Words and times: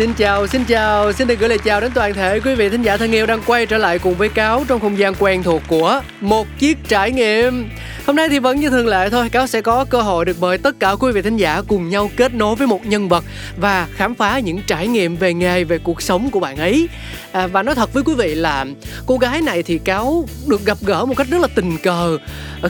Xin 0.00 0.14
chào, 0.14 0.46
xin 0.46 0.64
chào, 0.64 1.12
xin 1.12 1.28
được 1.28 1.38
gửi 1.38 1.48
lời 1.48 1.58
chào 1.58 1.80
đến 1.80 1.90
toàn 1.94 2.14
thể 2.14 2.40
quý 2.40 2.54
vị 2.54 2.68
thính 2.68 2.82
giả 2.82 2.96
thân 2.96 3.12
yêu 3.12 3.26
đang 3.26 3.40
quay 3.46 3.66
trở 3.66 3.78
lại 3.78 3.98
cùng 3.98 4.14
với 4.14 4.28
Cáo 4.28 4.64
trong 4.68 4.80
không 4.80 4.98
gian 4.98 5.14
quen 5.18 5.42
thuộc 5.42 5.62
của 5.68 6.02
một 6.20 6.46
chiếc 6.58 6.78
trải 6.88 7.12
nghiệm. 7.12 7.68
Hôm 8.06 8.16
nay 8.16 8.28
thì 8.28 8.38
vẫn 8.38 8.60
như 8.60 8.70
thường 8.70 8.86
lệ 8.86 9.08
thôi, 9.10 9.28
Cáo 9.28 9.46
sẽ 9.46 9.60
có 9.60 9.84
cơ 9.84 10.00
hội 10.00 10.24
được 10.24 10.40
mời 10.40 10.58
tất 10.58 10.80
cả 10.80 10.94
quý 11.00 11.12
vị 11.12 11.22
thính 11.22 11.36
giả 11.36 11.62
cùng 11.68 11.88
nhau 11.88 12.10
kết 12.16 12.34
nối 12.34 12.56
với 12.56 12.66
một 12.66 12.86
nhân 12.86 13.08
vật 13.08 13.24
và 13.56 13.88
khám 13.94 14.14
phá 14.14 14.38
những 14.38 14.60
trải 14.66 14.88
nghiệm 14.88 15.16
về 15.16 15.34
nghề, 15.34 15.64
về 15.64 15.78
cuộc 15.78 16.02
sống 16.02 16.30
của 16.30 16.40
bạn 16.40 16.56
ấy. 16.56 16.88
À, 17.32 17.46
và 17.46 17.62
nói 17.62 17.74
thật 17.74 17.92
với 17.92 18.02
quý 18.02 18.14
vị 18.14 18.34
là 18.34 18.66
cô 19.06 19.18
gái 19.18 19.42
này 19.42 19.62
thì 19.62 19.78
Cáo 19.78 20.24
được 20.46 20.64
gặp 20.64 20.78
gỡ 20.86 21.04
một 21.04 21.14
cách 21.16 21.26
rất 21.30 21.40
là 21.40 21.48
tình 21.54 21.78
cờ. 21.78 22.18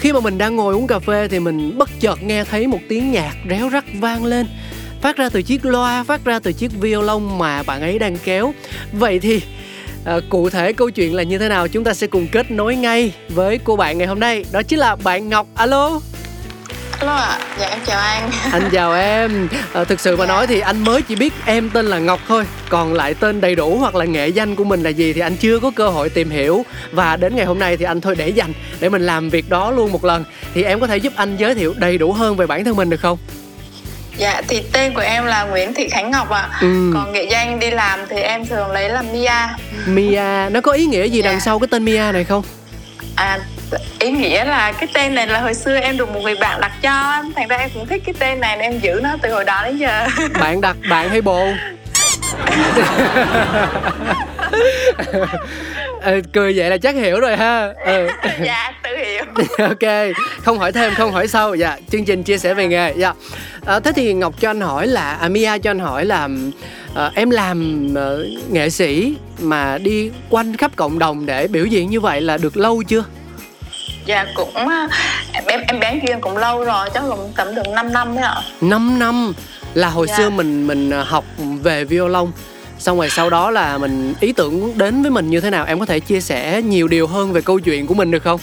Khi 0.01 0.13
mà 0.13 0.21
mình 0.21 0.39
đang 0.39 0.57
ngồi 0.57 0.75
uống 0.75 0.87
cà 0.87 0.99
phê 0.99 1.29
thì 1.29 1.39
mình 1.39 1.79
bất 1.79 1.91
chợt 2.01 2.23
nghe 2.23 2.45
thấy 2.45 2.67
một 2.67 2.81
tiếng 2.89 3.13
nhạc 3.13 3.35
réo 3.51 3.71
rắt 3.71 3.85
vang 4.01 4.25
lên 4.25 4.47
phát 5.01 5.17
ra 5.17 5.29
từ 5.29 5.43
chiếc 5.43 5.65
loa 5.65 6.05
phát 6.05 6.25
ra 6.25 6.39
từ 6.39 6.53
chiếc 6.53 6.73
violon 6.81 7.39
mà 7.39 7.63
bạn 7.63 7.81
ấy 7.81 7.99
đang 7.99 8.17
kéo. 8.25 8.55
Vậy 8.93 9.19
thì 9.19 9.43
à, 10.05 10.17
cụ 10.29 10.51
thể 10.51 10.73
câu 10.73 10.91
chuyện 10.91 11.15
là 11.15 11.23
như 11.23 11.39
thế 11.39 11.49
nào 11.49 11.69
chúng 11.69 11.85
ta 11.85 11.95
sẽ 11.95 12.07
cùng 12.07 12.29
kết 12.33 12.51
nối 12.51 12.77
ngay 12.77 13.13
với 13.29 13.59
cô 13.65 13.77
bạn 13.77 13.99
ngày 13.99 14.07
hôm 14.07 14.21
nay. 14.21 14.45
Đó 14.53 14.63
chính 14.63 14.79
là 14.79 14.97
bạn 14.97 15.29
ngọc. 15.29 15.47
Alo. 15.55 16.01
Alo 16.99 17.15
ạ, 17.15 17.27
à. 17.27 17.57
dạ 17.61 17.67
em 17.69 17.79
chào 17.87 18.01
anh. 18.01 18.31
Anh 18.53 18.69
chào 18.73 18.95
em. 18.95 19.49
À, 19.73 19.85
Thực 19.85 20.01
sự 20.01 20.17
mà 20.17 20.25
dạ. 20.25 20.33
nói 20.33 20.47
thì 20.47 20.61
anh 20.61 20.85
mới 20.85 21.03
chỉ 21.03 21.17
biết 21.17 21.33
em 21.45 21.71
tên 21.71 21.87
là 21.87 21.99
Ngọc 21.99 22.21
thôi. 22.29 22.45
Còn 22.69 22.95
lại 22.95 23.15
tên 23.15 23.41
đầy 23.41 23.55
đủ 23.55 23.77
hoặc 23.79 23.95
là 23.95 24.05
nghệ 24.05 24.29
danh 24.29 24.57
của 24.57 24.65
mình 24.65 24.83
là 24.83 24.91
gì 24.91 25.13
thì 25.13 25.21
anh 25.21 25.37
chưa 25.37 25.59
có 25.59 25.71
cơ 25.77 25.89
hội 25.89 26.09
tìm 26.09 26.31
hiểu. 26.31 26.65
Và 26.93 27.17
đến 27.17 27.37
ngày 27.37 27.47
hôm 27.47 27.59
nay 27.59 27.77
thì 27.77 27.85
anh 27.85 28.01
thôi 28.01 28.15
để 28.19 28.29
dành 28.29 28.53
để 28.81 28.89
mình 28.89 29.07
làm 29.07 29.31
việc 29.31 29.49
đó 29.49 29.71
luôn 29.71 29.93
một 29.93 30.05
lần. 30.05 30.25
Thì 30.55 30.63
em 30.63 30.81
có 30.81 30.87
thể 30.87 30.97
giúp 30.97 31.13
anh 31.17 31.37
giới 31.37 31.55
thiệu 31.55 31.75
đầy 31.77 31.99
đủ 31.99 32.13
hơn 32.13 32.37
về 32.37 32.47
bản 32.47 32.65
thân 32.65 32.77
mình 32.77 32.91
được 32.91 33.01
không? 33.01 33.19
Dạ 34.21 34.43
thì 34.49 34.63
tên 34.73 34.95
của 34.95 35.01
em 35.01 35.25
là 35.25 35.45
Nguyễn 35.45 35.75
Thị 35.75 35.89
Khánh 35.89 36.11
Ngọc 36.11 36.31
ạ. 36.31 36.49
Ừ. 36.61 36.91
Còn 36.95 37.13
nghệ 37.13 37.25
danh 37.31 37.59
đi 37.59 37.71
làm 37.71 38.01
thì 38.09 38.21
em 38.21 38.47
thường 38.47 38.71
lấy 38.71 38.89
là 38.89 39.03
Mia. 39.03 39.33
Mia, 39.87 40.51
nó 40.51 40.61
có 40.61 40.73
ý 40.73 40.87
nghĩa 40.87 41.05
gì 41.05 41.23
dạ. 41.23 41.31
đằng 41.31 41.41
sau 41.41 41.59
cái 41.59 41.69
tên 41.71 41.85
Mia 41.85 42.13
này 42.13 42.25
không? 42.25 42.43
À 43.17 43.39
ý 43.99 44.11
nghĩa 44.11 44.45
là 44.45 44.73
cái 44.73 44.89
tên 44.95 45.15
này 45.15 45.27
là 45.27 45.41
hồi 45.41 45.55
xưa 45.55 45.77
em 45.77 45.97
được 45.97 46.09
một 46.15 46.21
người 46.23 46.35
bạn 46.41 46.61
đặt 46.61 46.73
cho 46.83 47.23
thành 47.37 47.49
ra 47.49 47.57
em 47.57 47.71
cũng 47.75 47.87
thích 47.87 48.03
cái 48.07 48.15
tên 48.19 48.41
này 48.41 48.57
nên 48.57 48.73
em 48.73 48.81
giữ 48.81 49.01
nó 49.03 49.17
từ 49.23 49.33
hồi 49.33 49.45
đó 49.45 49.63
đến 49.65 49.77
giờ 49.77 50.07
bạn 50.41 50.61
đặt 50.61 50.77
bạn 50.91 51.09
hay 51.09 51.21
bồ 51.21 51.53
ừ, 56.03 56.21
cười 56.33 56.53
vậy 56.57 56.71
là 56.71 56.77
chắc 56.77 56.95
hiểu 56.95 57.21
rồi 57.21 57.37
ha 57.37 57.69
ừ. 57.85 58.09
dạ 58.43 58.73
ok 59.59 60.15
không 60.43 60.59
hỏi 60.59 60.73
thêm 60.73 60.95
không 60.95 61.13
hỏi 61.13 61.29
sau. 61.29 61.55
Dạ 61.55 61.79
chương 61.91 62.05
trình 62.05 62.23
chia 62.23 62.39
sẻ 62.39 62.55
về 62.55 62.69
nghề. 62.69 62.95
Dạ. 62.97 63.13
À, 63.67 63.81
thế 63.81 63.93
thì 63.93 64.15
ngọc 64.15 64.35
cho 64.41 64.51
anh 64.51 64.61
hỏi 64.61 64.87
là 64.87 65.15
à, 65.15 65.29
mia 65.29 65.59
cho 65.59 65.71
anh 65.71 65.79
hỏi 65.79 66.05
là 66.05 66.29
à, 66.95 67.11
em 67.15 67.31
làm 67.31 67.89
à, 67.97 68.09
nghệ 68.51 68.71
sĩ 68.71 69.15
mà 69.41 69.79
đi 69.79 70.11
quanh 70.31 70.57
khắp 70.57 70.71
cộng 70.77 70.99
đồng 70.99 71.27
để 71.27 71.47
biểu 71.47 71.65
diễn 71.65 71.91
như 71.91 72.01
vậy 72.01 72.21
là 72.21 72.37
được 72.37 72.57
lâu 72.57 72.83
chưa? 72.83 73.05
Dạ 74.07 74.27
cũng 74.35 74.55
em 75.33 75.61
em 75.67 75.81
bán 75.81 76.01
duyên 76.07 76.21
cũng 76.21 76.37
lâu 76.37 76.65
rồi 76.65 76.89
chắc 76.95 77.03
cũng 77.09 77.33
tầm 77.37 77.55
được 77.55 77.69
5 77.75 77.93
năm 77.93 78.15
đấy 78.15 78.25
ạ. 78.25 78.43
5 78.61 78.99
năm? 78.99 79.33
Là 79.75 79.89
hồi 79.89 80.07
dạ. 80.09 80.17
xưa 80.17 80.31
mình 80.31 80.67
mình 80.67 80.91
học 80.91 81.25
về 81.63 81.85
violon 81.85 82.27
xong 82.79 82.99
rồi 82.99 83.11
sau 83.11 83.31
đó 83.31 83.51
là 83.51 83.79
mình 83.79 84.15
ý 84.21 84.33
tưởng 84.33 84.79
đến 84.79 85.03
với 85.03 85.11
mình 85.11 85.31
như 85.31 85.41
thế 85.41 85.51
nào? 85.51 85.65
Em 85.65 85.81
có 85.81 85.87
thể 85.87 86.01
chia 86.01 86.21
sẻ 86.21 86.63
nhiều 86.63 86.89
điều 86.89 87.07
hơn 87.07 87.33
về 87.33 87.41
câu 87.41 87.59
chuyện 87.59 87.87
của 87.87 87.95
mình 87.95 88.11
được 88.11 88.23
không 88.23 88.41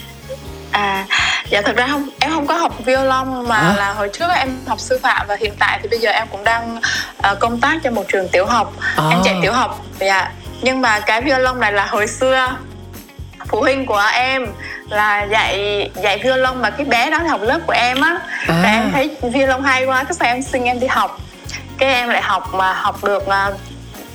à 0.78 1.06
dạ 1.50 1.62
thật 1.62 1.76
ra 1.76 1.88
không 1.88 2.10
em 2.20 2.32
không 2.32 2.48
có 2.48 2.54
học 2.54 2.86
violon 2.86 3.48
mà 3.48 3.56
à? 3.56 3.74
là 3.78 3.94
hồi 3.94 4.10
trước 4.14 4.26
em 4.36 4.50
học 4.68 4.80
sư 4.80 5.00
phạm 5.04 5.28
và 5.28 5.36
hiện 5.40 5.54
tại 5.60 5.80
thì 5.82 5.90
bây 5.90 6.00
giờ 6.00 6.12
em 6.12 6.28
cũng 6.32 6.44
đang 6.44 6.80
uh, 7.32 7.40
công 7.40 7.60
tác 7.60 7.78
cho 7.84 7.92
một 7.92 8.04
trường 8.08 8.28
tiểu 8.30 8.46
học 8.46 8.74
à. 8.98 9.04
em 9.10 9.20
dạy 9.24 9.36
tiểu 9.42 9.54
học 9.54 9.82
dạ 10.00 10.32
nhưng 10.62 10.82
mà 10.82 11.00
cái 11.00 11.22
violon 11.22 11.60
này 11.60 11.74
là 11.74 11.86
hồi 11.86 12.08
xưa 12.08 12.56
phụ 13.48 13.62
huynh 13.62 13.86
của 13.86 14.04
em 14.14 14.48
là 14.90 15.24
dạy 15.24 15.90
dạy 15.96 16.18
violon 16.24 16.62
mà 16.62 16.70
cái 16.70 16.86
bé 16.86 17.10
đó 17.10 17.20
là 17.20 17.30
học 17.30 17.42
lớp 17.44 17.60
của 17.68 17.74
em 17.74 18.02
á 18.02 18.20
à. 18.48 18.60
và 18.64 18.70
em 18.70 18.92
thấy 18.92 19.18
violon 19.22 19.64
hay 19.64 19.86
quá 19.86 20.04
cái 20.04 20.14
sao 20.14 20.28
em 20.28 20.42
xin 20.42 20.64
em 20.64 20.80
đi 20.80 20.88
học 20.88 21.20
cái 21.78 21.94
em 21.94 22.10
lại 22.10 22.22
học 22.22 22.54
mà 22.54 22.74
học 22.74 23.04
được 23.04 23.24
uh, 23.28 23.56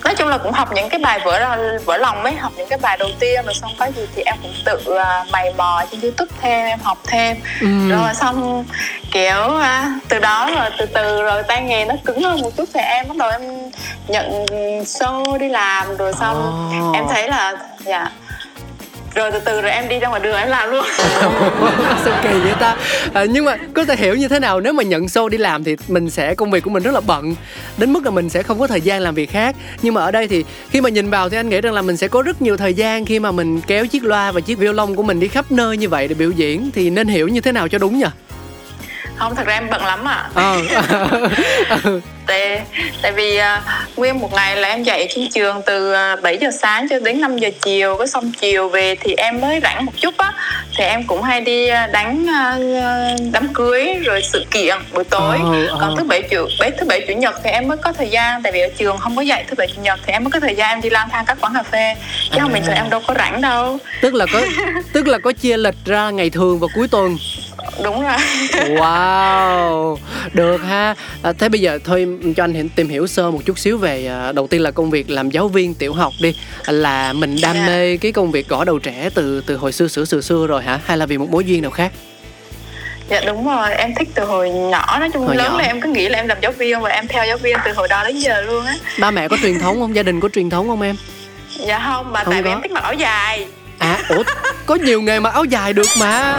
nói 0.05 0.15
chung 0.15 0.29
là 0.29 0.39
cũng 0.39 0.53
học 0.53 0.69
những 0.75 0.89
cái 0.89 1.01
bài 1.01 1.21
vỡ 1.25 1.59
vỡ 1.85 1.97
lòng 1.97 2.25
ấy 2.25 2.35
học 2.35 2.53
những 2.57 2.69
cái 2.69 2.79
bài 2.83 2.97
đầu 2.97 3.09
tiên 3.21 3.45
rồi 3.45 3.55
xong 3.55 3.71
có 3.79 3.87
gì 3.97 4.07
thì 4.17 4.23
em 4.23 4.35
cũng 4.43 4.53
tự 4.65 4.79
uh, 4.93 5.31
mày 5.33 5.55
mò 5.57 5.83
trên 5.91 6.01
youtube 6.01 6.33
thêm 6.41 6.67
em 6.67 6.79
học 6.83 6.99
thêm 7.07 7.37
ừ. 7.61 7.89
rồi 7.91 8.15
xong 8.15 8.65
kiểu 9.13 9.47
uh, 9.47 10.03
từ 10.09 10.19
đó 10.19 10.51
rồi 10.57 10.71
từ 10.79 10.87
từ 10.87 11.23
rồi 11.23 11.43
tay 11.43 11.63
nghề 11.63 11.85
nó 11.85 11.95
cứng 12.05 12.23
hơn 12.23 12.41
một 12.41 12.51
chút 12.57 12.69
thì 12.75 12.81
em 12.81 13.09
bắt 13.09 13.17
đầu 13.17 13.31
em 13.31 13.71
nhận 14.09 14.47
show 14.85 15.39
đi 15.39 15.49
làm 15.49 15.97
rồi 15.97 16.13
xong 16.13 16.69
oh. 16.89 16.95
em 16.95 17.05
thấy 17.09 17.29
là 17.29 17.53
dạ 17.79 17.99
yeah, 17.99 18.13
rồi 19.15 19.31
từ 19.33 19.39
từ 19.45 19.61
rồi 19.61 19.71
em 19.71 19.89
đi 19.89 19.99
ra 19.99 20.09
ngoài 20.09 20.21
đường 20.21 20.37
em 20.37 20.49
làm 20.49 20.71
luôn. 20.71 20.85
Sao 22.05 22.21
kỳ 22.23 22.29
vậy 22.29 22.55
ta? 22.61 22.77
À, 23.13 23.25
nhưng 23.25 23.45
mà 23.45 23.57
có 23.75 23.85
thể 23.85 23.97
hiểu 23.97 24.15
như 24.15 24.29
thế 24.29 24.39
nào 24.39 24.61
nếu 24.61 24.73
mà 24.73 24.83
nhận 24.83 25.07
show 25.07 25.29
đi 25.29 25.39
làm 25.39 25.65
thì 25.65 25.77
mình 25.89 26.11
sẽ 26.11 26.35
công 26.35 26.51
việc 26.51 26.65
của 26.65 26.71
mình 26.71 26.83
rất 26.83 26.95
là 26.95 27.01
bận 27.01 27.35
đến 27.77 27.93
mức 27.93 28.05
là 28.05 28.11
mình 28.11 28.29
sẽ 28.29 28.43
không 28.43 28.61
có 28.61 28.67
thời 28.67 28.81
gian 28.81 29.03
làm 29.03 29.15
việc 29.15 29.31
khác. 29.31 29.57
Nhưng 29.83 29.95
mà 29.95 30.01
ở 30.03 30.11
đây 30.11 30.29
thì 30.29 30.45
khi 30.71 30.81
mà 30.81 30.89
nhìn 30.89 31.11
vào 31.11 31.29
thì 31.29 31.37
anh 31.37 31.49
nghĩ 31.49 31.61
rằng 31.61 31.73
là 31.73 31.83
mình 31.83 31.97
sẽ 31.97 32.09
có 32.09 32.23
rất 32.23 32.43
nhiều 32.43 32.57
thời 32.57 32.75
gian 32.75 33.05
khi 33.05 33.19
mà 33.19 33.33
mình 33.33 33.61
kéo 33.67 33.87
chiếc 33.87 34.05
loa 34.05 34.33
và 34.33 34.41
chiếc 34.41 34.59
violon 34.59 34.95
của 34.95 35.03
mình 35.03 35.21
đi 35.21 35.29
khắp 35.29 35.53
nơi 35.53 35.77
như 35.77 35.89
vậy 35.89 36.09
để 36.09 36.15
biểu 36.15 36.31
diễn. 36.31 36.71
Thì 36.75 36.91
nên 36.91 37.09
hiểu 37.09 37.29
như 37.29 37.41
thế 37.41 37.53
nào 37.53 37.69
cho 37.69 37.79
đúng 37.79 37.99
nhỉ? 37.99 38.07
Không 39.23 39.35
thật 39.35 39.47
ra 39.47 39.55
em 39.55 39.71
bận 39.71 39.85
lắm 39.85 40.09
ạ 40.09 40.31
à. 40.35 40.57
ừ. 41.85 42.01
tại 42.27 42.61
tại 43.03 43.13
vì 43.13 43.39
uh, 43.39 43.99
nguyên 43.99 44.19
một 44.19 44.33
ngày 44.33 44.57
là 44.57 44.69
em 44.69 44.83
dạy 44.83 45.09
trên 45.11 45.29
trường 45.31 45.63
từ 45.67 45.91
uh, 45.91 45.97
à, 45.97 46.17
7 46.17 46.39
giờ 46.41 46.51
sáng 46.63 46.87
cho 46.91 46.99
đến 46.99 47.21
5 47.21 47.39
giờ 47.39 47.51
chiều 47.63 47.97
cái 47.99 48.07
xong 48.07 48.33
chiều 48.41 48.69
về 48.69 48.95
thì 49.01 49.15
em 49.15 49.41
mới 49.41 49.61
rảnh 49.63 49.87
một 49.87 49.93
chút 49.97 50.15
á 50.19 50.33
thì 50.77 50.85
em 50.85 51.07
cũng 51.07 51.23
hay 51.23 51.41
đi 51.41 51.69
đánh 51.93 52.23
uh, 52.23 53.33
đám 53.33 53.49
cưới 53.55 53.95
rồi 54.05 54.23
sự 54.23 54.45
kiện 54.51 54.77
buổi 54.93 55.05
tối 55.05 55.39
ừ, 55.43 55.67
ừ. 55.67 55.77
còn 55.81 55.97
thứ 55.97 56.05
bảy 56.05 56.23
chủ 56.23 56.47
bảy 56.61 56.71
thứ 56.71 56.87
bảy 56.87 57.05
chủ 57.09 57.15
nhật 57.15 57.35
thì 57.45 57.51
em 57.51 57.69
mới 57.69 57.77
có 57.77 57.93
thời 57.93 58.09
gian 58.09 58.43
tại 58.43 58.53
vì 58.53 58.61
ở 58.61 58.69
trường 58.79 58.99
không 58.99 59.17
có 59.17 59.23
dạy 59.23 59.45
thứ 59.49 59.55
bảy 59.59 59.67
chủ 59.77 59.83
nhật 59.83 60.01
thì 60.07 60.13
em 60.13 60.25
mới 60.25 60.31
có 60.31 60.41
thời 60.41 60.55
gian 60.55 60.71
em 60.71 60.81
đi 60.81 60.91
lang 60.91 61.09
thang 61.13 61.25
các 61.27 61.39
quán 61.41 61.55
cà 61.55 61.63
phê 61.63 61.95
chứ 62.31 62.39
à. 62.39 62.41
không 62.41 62.53
bình 62.53 62.63
thường 62.67 62.75
em 62.75 62.91
đâu 62.91 63.01
có 63.07 63.15
rảnh 63.19 63.41
đâu 63.41 63.79
tức 64.03 64.15
là 64.15 64.27
có 64.33 64.41
tức 64.93 65.09
là 65.09 65.19
có 65.19 65.33
chia 65.33 65.57
lịch 65.57 65.77
ra 65.85 66.11
ngày 66.11 66.31
thường 66.31 66.59
và 66.59 66.69
cuối 66.75 66.89
tuần 66.89 67.17
đúng 67.85 68.03
rồi. 68.03 68.17
Wow. 68.53 69.97
Được 70.33 70.57
ha. 70.57 70.95
À, 71.23 71.33
thế 71.39 71.49
bây 71.49 71.61
giờ 71.61 71.79
thôi 71.85 72.09
cho 72.37 72.45
anh 72.45 72.69
tìm 72.69 72.89
hiểu 72.89 73.07
sơ 73.07 73.31
một 73.31 73.41
chút 73.45 73.59
xíu 73.59 73.79
về 73.79 74.07
à, 74.07 74.33
đầu 74.33 74.47
tiên 74.47 74.61
là 74.61 74.71
công 74.71 74.91
việc 74.91 75.11
làm 75.11 75.31
giáo 75.31 75.49
viên 75.49 75.75
tiểu 75.75 75.93
học 75.93 76.13
đi. 76.21 76.37
Là 76.67 77.13
mình 77.13 77.37
đam 77.43 77.55
yeah. 77.57 77.67
Dạ. 77.69 77.73
mê 77.75 77.97
cái 77.97 78.13
công 78.13 78.31
việc 78.31 78.49
gõ 78.49 78.65
đầu 78.65 78.79
trẻ 78.79 79.11
từ 79.15 79.41
từ 79.47 79.57
hồi 79.57 79.73
xưa 79.73 79.89
xưa 79.89 80.05
xưa 80.05 80.21
xưa 80.21 80.47
rồi 80.47 80.63
hả? 80.63 80.81
Hay 80.85 80.97
là 80.99 81.07
vì 81.07 81.19
một 81.19 81.31
mối 81.31 81.45
duyên 81.45 81.63
nào 81.63 81.71
khác? 81.71 81.93
Dạ 83.09 83.21
đúng 83.27 83.47
rồi. 83.47 83.75
Em 83.75 83.95
thích 83.95 84.09
từ 84.15 84.25
hồi 84.25 84.51
nhỏ 84.51 84.97
nói 85.01 85.11
chung 85.13 85.27
hồi 85.27 85.37
lớn 85.37 85.53
nhỏ. 85.53 85.59
là 85.59 85.65
em 85.65 85.81
cứ 85.81 85.89
nghĩ 85.89 86.09
là 86.09 86.19
em 86.19 86.29
làm 86.29 86.39
giáo 86.43 86.53
viên 86.53 86.81
và 86.81 86.91
em 86.91 87.09
theo 87.09 87.27
giáo 87.27 87.37
viên 87.37 87.57
từ 87.65 87.73
hồi 87.73 87.89
đó 87.89 88.05
đến 88.05 88.19
giờ 88.19 88.41
luôn 88.41 88.65
á. 88.65 88.75
Ba 89.01 89.11
mẹ 89.11 89.29
có 89.29 89.37
truyền 89.43 89.59
thống 89.59 89.81
không? 89.81 89.95
Gia 89.97 90.03
đình 90.03 90.21
có 90.21 90.29
truyền 90.29 90.51
thống 90.51 90.69
không 90.69 90.83
em? 90.83 90.97
Dạ 91.67 91.79
không 91.87 92.13
mà 92.13 92.25
không 92.25 92.33
tại 92.33 92.43
có. 92.43 92.45
vì 92.45 92.51
em 92.51 92.63
thích 92.63 92.71
mặc 92.73 92.83
áo 92.83 92.95
dài 92.95 93.47
à 93.83 93.99
ủa 94.09 94.23
có 94.67 94.75
nhiều 94.75 95.03
nghề 95.03 95.21
mặc 95.21 95.35
áo 95.35 95.45
dài 95.45 95.73
được 95.73 95.87
mà 95.99 96.39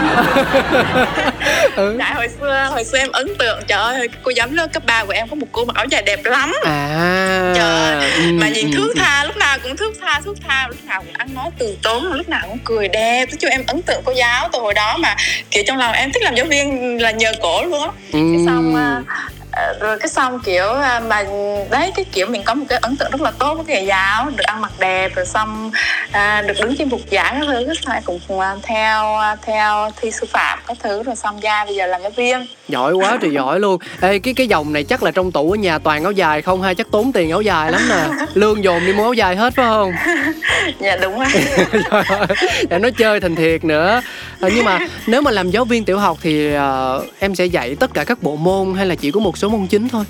ừ. 1.76 1.96
Tại 1.98 2.14
hồi 2.14 2.28
xưa 2.40 2.68
hồi 2.70 2.84
xưa 2.84 2.98
em 2.98 3.10
ấn 3.12 3.34
tượng 3.38 3.60
trời 3.66 3.78
ơi 3.78 4.08
cô 4.22 4.32
giám 4.36 4.54
lớp 4.54 4.66
cấp 4.72 4.82
3 4.86 5.04
của 5.04 5.12
em 5.12 5.28
có 5.28 5.34
một 5.34 5.46
cô 5.52 5.64
mặc 5.64 5.76
áo 5.76 5.86
dài 5.90 6.02
đẹp 6.02 6.24
lắm 6.24 6.52
à 6.64 7.52
trời 7.56 7.94
ơi. 7.94 8.10
Ừ, 8.16 8.32
mà 8.32 8.48
nhìn 8.48 8.70
ừ, 8.70 8.76
thước 8.76 8.92
ừ. 8.94 9.00
tha 9.00 9.24
lúc 9.24 9.36
nào 9.36 9.58
cũng 9.62 9.76
thước 9.76 9.92
tha 10.00 10.20
thước 10.24 10.34
tha 10.48 10.66
lúc 10.68 10.84
nào 10.84 11.02
cũng 11.02 11.14
ăn 11.14 11.28
nói 11.34 11.50
từ 11.58 11.76
tốn 11.82 12.12
lúc 12.12 12.28
nào 12.28 12.42
cũng 12.48 12.58
cười 12.64 12.88
đẹp 12.88 13.28
chung 13.40 13.50
em 13.50 13.64
ấn 13.66 13.82
tượng 13.82 14.02
cô 14.04 14.12
giáo 14.12 14.48
từ 14.52 14.58
hồi 14.58 14.74
đó 14.74 14.96
mà 14.96 15.16
kiểu 15.50 15.64
trong 15.66 15.78
lòng 15.78 15.92
em 15.92 16.12
thích 16.12 16.22
làm 16.22 16.34
giáo 16.34 16.46
viên 16.46 17.02
là 17.02 17.10
nhờ 17.10 17.32
cổ 17.42 17.64
luôn 17.64 17.82
á 17.82 17.88
ừ. 18.12 18.18
xong 18.46 18.74
uh, 18.74 19.06
rồi 19.80 19.98
cái 19.98 20.08
xong 20.08 20.40
kiểu 20.44 20.68
à, 20.68 21.00
mà 21.00 21.24
đấy 21.70 21.92
cái 21.96 22.04
kiểu 22.12 22.26
mình 22.26 22.42
có 22.44 22.54
một 22.54 22.64
cái 22.68 22.78
ấn 22.82 22.96
tượng 22.96 23.10
rất 23.10 23.20
là 23.20 23.30
tốt 23.38 23.54
với 23.54 23.64
thầy 23.68 23.86
giáo 23.86 24.30
được 24.36 24.44
ăn 24.44 24.60
mặc 24.60 24.72
đẹp 24.78 25.14
rồi 25.14 25.26
xong 25.26 25.70
à, 26.10 26.42
được 26.46 26.54
đứng 26.60 26.76
trên 26.76 26.88
bục 26.88 27.00
giảng 27.10 27.40
các 27.40 27.46
thứ 27.46 27.66
cái 27.86 28.02
cũng 28.04 28.40
à, 28.40 28.56
theo 28.62 29.16
à, 29.16 29.36
theo 29.42 29.90
thi 29.96 30.10
sư 30.10 30.26
phạm 30.30 30.58
các 30.66 30.76
thứ 30.82 31.02
rồi 31.02 31.16
xong 31.16 31.40
ra 31.40 31.64
bây 31.64 31.74
giờ 31.74 31.86
làm 31.86 32.02
giáo 32.02 32.10
viên. 32.10 32.46
Giỏi 32.68 32.92
quá 32.92 33.18
trời 33.22 33.30
giỏi 33.32 33.60
luôn. 33.60 33.78
Ê 34.00 34.18
cái 34.18 34.34
cái 34.34 34.46
dòng 34.46 34.72
này 34.72 34.84
chắc 34.84 35.02
là 35.02 35.10
trong 35.10 35.32
tủ 35.32 35.50
ở 35.50 35.56
nhà 35.56 35.78
toàn 35.78 36.04
áo 36.04 36.12
dài 36.12 36.42
không 36.42 36.62
hay 36.62 36.74
chắc 36.74 36.90
tốn 36.90 37.12
tiền 37.12 37.30
áo 37.30 37.40
dài 37.40 37.72
lắm 37.72 37.80
nè. 37.88 38.24
Lương 38.34 38.64
dồn 38.64 38.86
đi 38.86 38.92
mua 38.92 39.02
áo 39.02 39.12
dài 39.12 39.36
hết 39.36 39.54
phải 39.54 39.66
không? 39.66 39.92
Dạ 40.80 40.96
đúng 40.96 41.18
rồi. 41.18 41.28
Dạ 42.70 42.78
nó 42.78 42.88
chơi 42.98 43.20
thành 43.20 43.34
thiệt 43.34 43.64
nữa. 43.64 44.00
À, 44.40 44.48
nhưng 44.54 44.64
mà 44.64 44.78
nếu 45.06 45.22
mà 45.22 45.30
làm 45.30 45.50
giáo 45.50 45.64
viên 45.64 45.84
tiểu 45.84 45.98
học 45.98 46.18
thì 46.22 46.56
uh, 46.56 46.62
em 47.18 47.34
sẽ 47.34 47.46
dạy 47.46 47.76
tất 47.80 47.94
cả 47.94 48.04
các 48.04 48.22
bộ 48.22 48.36
môn 48.36 48.74
hay 48.74 48.86
là 48.86 48.94
chỉ 48.94 49.10
có 49.10 49.20
một 49.20 49.38
số 49.38 49.43
môn 49.48 49.66
chính 49.66 49.88
thôi. 49.88 50.04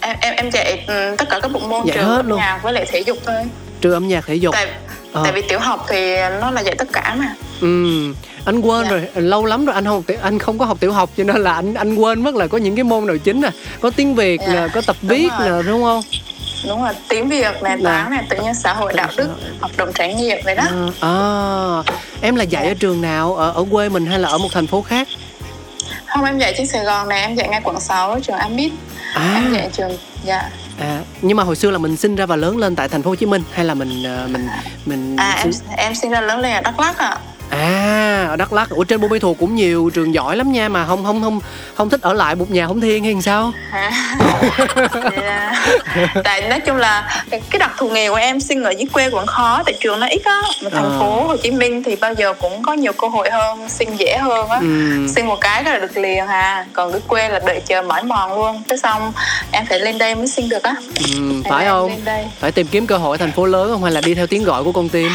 Em 0.00 0.16
em 0.20 0.34
em 0.34 0.50
dạy 0.50 0.84
um, 0.88 1.16
tất 1.16 1.28
cả 1.30 1.38
các 1.42 1.52
bộ 1.52 1.60
môn 1.60 1.86
dạy 1.86 1.96
trừ 1.96 2.02
hết 2.04 2.26
luôn. 2.26 2.38
nhạc 2.38 2.60
với 2.62 2.72
lại 2.72 2.86
thể 2.92 3.00
dục 3.00 3.18
thôi. 3.26 3.34
Trừ 3.80 3.92
âm 3.92 4.08
nhạc 4.08 4.26
thể 4.26 4.34
dục. 4.34 4.54
Tại 4.54 4.66
Ờ. 5.12 5.22
tại 5.24 5.32
vì 5.32 5.42
tiểu 5.42 5.58
học 5.58 5.86
thì 5.88 6.16
nó 6.40 6.50
là 6.50 6.60
dạy 6.60 6.74
tất 6.78 6.88
cả 6.92 7.14
mà. 7.18 7.34
Ừ 7.60 7.86
anh 8.44 8.60
quên 8.60 8.84
Dạ. 8.84 8.90
rồi 8.90 9.08
lâu 9.14 9.44
lắm 9.44 9.64
rồi 9.66 9.74
anh 9.74 9.84
không 9.84 10.02
anh 10.22 10.38
không 10.38 10.58
có 10.58 10.64
học 10.64 10.76
tiểu 10.80 10.92
học 10.92 11.10
cho 11.16 11.24
nên 11.24 11.36
là 11.36 11.52
anh 11.52 11.74
anh 11.74 11.94
quên 11.96 12.22
mất 12.22 12.34
là 12.34 12.46
có 12.46 12.58
những 12.58 12.76
cái 12.76 12.84
môn 12.84 13.06
nào 13.06 13.16
chính 13.18 13.40
nè 13.40 13.50
có 13.80 13.90
tiếng 13.90 14.14
việt 14.14 14.40
Dạ, 14.40 14.52
nè 14.54 14.68
có 14.74 14.80
tập 14.86 14.96
viết 15.02 15.28
rồi. 15.38 15.48
nè 15.62 15.68
đúng 15.70 15.82
không? 15.82 16.00
Đúng 16.68 16.82
rồi 16.82 16.92
tiếng 17.08 17.28
việt 17.28 17.62
này 17.62 17.78
Là- 17.78 17.90
toán 18.02 18.10
này 18.10 18.24
tự 18.30 18.36
nhiên 18.42 18.54
xã 18.54 18.72
hội 18.74 18.92
đạo 18.96 19.08
đức 19.16 19.28
hoạt 19.60 19.76
động 19.76 19.92
trải 19.94 20.14
nghiệm 20.14 20.38
vậy 20.44 20.54
đó. 20.54 20.62
À, 21.00 21.08
à, 21.08 21.12
em 22.20 22.34
là 22.36 22.44
dạy 22.44 22.68
ở 22.68 22.74
trường 22.74 23.00
nào 23.00 23.36
ở 23.36 23.52
ở 23.52 23.64
quê 23.70 23.88
mình 23.88 24.06
hay 24.06 24.18
là 24.18 24.28
ở 24.28 24.38
một 24.38 24.48
thành 24.52 24.66
phố 24.66 24.82
khác 24.82 25.08
không 26.16 26.24
em 26.24 26.38
dạy 26.38 26.54
trên 26.56 26.66
sài 26.66 26.84
gòn 26.84 27.08
này 27.08 27.20
em 27.20 27.34
dạy 27.34 27.48
ngay 27.48 27.60
quận 27.64 27.80
6 27.80 28.20
trường 28.20 28.36
amid 28.36 28.72
à, 29.14 29.32
em 29.34 29.52
dạy 29.52 29.68
trường 29.72 29.98
dạ. 30.24 30.50
À 30.80 31.00
nhưng 31.22 31.36
mà 31.36 31.42
hồi 31.42 31.56
xưa 31.56 31.70
là 31.70 31.78
mình 31.78 31.96
sinh 31.96 32.16
ra 32.16 32.26
và 32.26 32.36
lớn 32.36 32.56
lên 32.58 32.76
tại 32.76 32.88
thành 32.88 33.02
phố 33.02 33.10
hồ 33.10 33.14
chí 33.16 33.26
minh 33.26 33.42
hay 33.52 33.64
là 33.64 33.74
mình 33.74 34.02
ờ, 34.04 34.28
mình 34.30 34.48
mình 34.86 35.16
à 35.16 35.32
em 35.44 35.52
sinh- 35.52 35.66
em 35.76 35.94
sinh 35.94 36.10
ra 36.10 36.20
lớn 36.20 36.38
lên 36.40 36.52
ở 36.52 36.60
đắk 36.60 36.80
lắk 36.80 36.98
ạ. 36.98 37.08
à 37.08 37.18
ở 38.28 38.36
đắk 38.36 38.52
lắk. 38.52 38.70
Ủa 38.70 38.84
trên 38.84 39.00
buôn 39.00 39.10
mê 39.10 39.18
thuột 39.18 39.36
cũng 39.40 39.54
nhiều 39.54 39.90
trường 39.94 40.14
giỏi 40.14 40.36
lắm 40.36 40.52
nha 40.52 40.68
mà 40.68 40.86
không 40.86 41.04
không 41.04 41.22
không 41.22 41.40
không 41.74 41.90
thích 41.90 42.00
ở 42.02 42.12
lại 42.12 42.34
một 42.34 42.50
nhà 42.50 42.66
không 42.66 42.80
thiên 42.80 43.04
hay 43.04 43.22
sao? 43.22 43.52
À. 43.72 43.90
Là- 45.12 45.66
tại 46.24 46.40
nói 46.48 46.60
chung 46.60 46.76
là 46.76 47.22
cái 47.30 47.40
đặc 47.58 47.70
thù 47.78 47.88
nghề 47.88 48.08
của 48.10 48.14
em 48.14 48.40
sinh 48.40 48.62
ở 48.64 48.70
dưới 48.70 48.86
quê 48.92 49.10
cũng 49.10 49.26
khó 49.26 49.62
tại 49.66 49.74
trường 49.80 50.00
nó 50.00 50.06
ít 50.06 50.22
á. 50.24 50.40
Mà 50.64 50.70
thành 50.70 50.84
Ờ. 50.84 50.96
phố 51.00 51.24
Hồ 51.26 51.36
Chí 51.36 51.50
Minh 51.50 51.82
thì 51.82 51.96
bao 51.96 52.12
giờ 52.14 52.32
cũng 52.40 52.62
có 52.62 52.72
nhiều 52.72 52.92
cơ 52.92 53.08
hội 53.08 53.30
hơn 53.30 53.68
sinh 53.68 53.96
dễ 53.98 54.16
hơn 54.18 54.48
á. 54.48 54.58
Ừ. 54.60 55.06
sinh 55.14 55.26
một 55.26 55.38
cái 55.40 55.64
là 55.64 55.78
được 55.78 55.96
liền 55.96 56.26
hà. 56.26 56.64
Còn 56.72 56.92
dưới 56.92 57.00
quê 57.06 57.28
là 57.28 57.40
đợi 57.46 57.60
chờ 57.66 57.82
mỏi 57.82 58.02
mòn 58.02 58.34
luôn. 58.38 58.62
Thế 58.68 58.76
xong 58.76 59.12
em 59.52 59.66
phải 59.68 59.80
lên 59.80 59.98
đây 59.98 60.14
mới 60.14 60.26
sinh 60.28 60.48
được 60.48 60.62
á. 60.62 60.74
Ừ, 61.14 61.42
phải 61.50 61.64
em 61.64 61.72
không? 61.72 61.90
phải 62.40 62.52
tìm 62.52 62.66
kiếm 62.66 62.86
cơ 62.86 62.96
hội 62.96 63.14
ở 63.16 63.18
thành 63.18 63.32
phố 63.32 63.44
lớn 63.46 63.68
không? 63.72 63.82
Hay 63.82 63.92
là 63.92 64.00
đi 64.00 64.14
theo 64.14 64.26
tiếng 64.26 64.44
gọi 64.44 64.64
của 64.64 64.72
con 64.72 64.88
tim? 64.88 65.10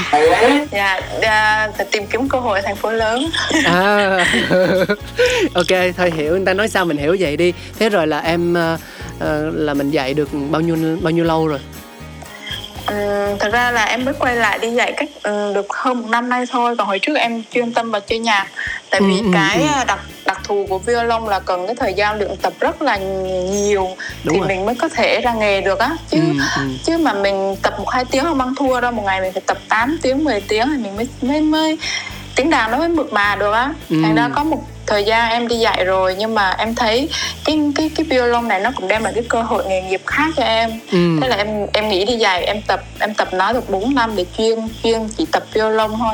Dạ 0.72 1.00
à, 1.22 1.70
phải 1.78 1.86
tìm 1.92 2.08
kiếm 2.08 2.30
cơ 2.31 2.39
hội 2.39 2.60
ở 2.60 2.62
thành 2.66 2.75
phố 2.75 2.92
lớn. 2.92 3.30
À. 3.66 4.25
Ok 5.54 5.68
thôi 5.98 6.12
hiểu 6.16 6.31
người 6.36 6.45
ta 6.45 6.54
nói 6.54 6.68
sao 6.68 6.86
mình 6.86 6.98
hiểu 6.98 7.16
vậy 7.19 7.38
đi. 7.38 7.54
Thế 7.80 7.89
rồi 7.89 8.07
là 8.07 8.19
em 8.19 8.54
ờ, 8.54 8.78
ờ, 9.19 9.50
là 9.54 9.74
mình 9.74 9.89
dạy 9.92 10.13
được 10.13 10.30
bao 10.50 10.62
nhiêu 10.62 10.98
bao 11.01 11.12
nhiêu 11.12 11.24
lâu 11.25 11.48
rồi? 11.48 11.60
Ừm, 12.88 13.38
thật 13.39 13.50
ra 13.54 13.72
là 13.72 13.86
em 13.86 14.06
mới 14.06 14.13
quay 14.19 14.36
lại 14.36 14.60
đi 14.60 14.72
dạy 14.72 14.94
cách 14.98 15.10
ừm, 15.24 15.54
được 15.54 15.66
hơn 15.74 16.01
một 16.01 16.07
năm 16.10 16.30
nay 16.30 16.45
thôi. 16.51 16.75
Còn 16.78 16.88
hồi 16.88 17.00
trước 17.00 17.13
em 17.18 17.44
chuyên 17.54 17.74
tâm 17.74 17.92
vào 17.92 18.01
chơi 18.01 18.19
nhạc. 18.19 18.48
Tại 18.89 19.01
vì 19.01 19.13
Ừ, 19.19 19.22
ừ, 19.25 19.30
cái 19.34 19.62
ừ. 19.62 19.68
à, 19.68 19.84
đặc 19.84 20.00
đặc 20.25 20.39
thù 20.44 20.66
của 20.69 20.77
violon 20.77 21.25
là 21.25 21.39
cần 21.39 21.68
cái 21.68 21.75
thời 21.75 21.94
gian 21.94 22.18
luyện 22.18 22.31
tập 22.42 22.54
rất 22.60 22.81
là 22.81 22.98
nhiều 23.51 23.88
Đúng 24.24 24.34
thì 24.34 24.39
rồi. 24.39 24.48
mình 24.48 24.66
mới 24.66 24.75
có 24.75 24.89
thể 24.89 25.22
ra 25.22 25.34
nghề 25.34 25.62
được 25.62 25.80
á. 25.80 25.89
Chứ 26.10 26.18
Ừ, 26.19 26.34
ừ. 26.57 26.62
chứ 26.86 26.98
mà 26.98 27.13
mình 27.13 27.56
tập 27.62 27.74
một 27.77 27.89
hai 27.89 28.06
tiếng 28.06 28.24
không 28.24 28.39
ăn 28.42 28.56
thua 28.56 28.81
đâu. 28.81 28.92
Một 28.92 29.04
ngày 29.06 29.22
mình 29.22 29.34
phải 29.34 29.42
tập 29.45 29.57
8 29.69 29.98
tiếng 30.01 30.24
10 30.24 30.42
tiếng 30.42 30.68
thì 30.69 30.77
mình 30.84 30.95
mới 30.95 31.07
mới 31.22 31.42
mới 31.42 31.77
tiếng 32.36 32.50
đàn 32.50 32.72
nó 32.72 32.78
mới 32.78 32.89
mượt 32.89 33.13
mà 33.13 33.36
được 33.36 33.51
á 33.51 33.74
Ừ. 33.89 33.95
thành 34.04 34.16
ra 34.16 34.30
có 34.36 34.44
một 34.44 34.63
thời 34.88 35.04
gian 35.04 35.30
em 35.31 35.48
đi 35.48 35.56
dạy 35.57 35.86
rồi 35.86 36.16
nhưng 36.19 36.36
mà 36.36 36.56
em 36.57 36.75
thấy 36.75 37.10
cái 37.45 37.60
cái 37.75 37.89
cái 37.95 38.06
violon 38.10 38.48
này 38.48 38.60
nó 38.60 38.72
cũng 38.75 38.88
đem 38.88 39.04
lại 39.04 39.13
cái 39.16 39.24
cơ 39.30 39.42
hội 39.42 39.63
nghề 39.68 39.81
nghiệp 39.81 40.01
khác 40.07 40.30
cho 40.38 40.44
em 40.44 40.72
Ừ. 40.92 41.18
thế 41.22 41.28
là 41.28 41.36
em 41.36 41.48
em 41.74 41.89
nghĩ 41.89 42.06
đi 42.06 42.13
dạy 42.18 42.44
em 42.45 42.62
tập 42.68 42.81
em 43.00 43.13
tập 43.13 43.28
nó 43.33 43.54
được 43.54 43.69
4 43.69 43.95
năm 43.95 44.12
để 44.16 44.25
chuyên 44.38 44.60
chuyên 44.83 45.07
chỉ 45.18 45.25
tập 45.31 45.44
violon 45.54 45.92
thôi 46.00 46.13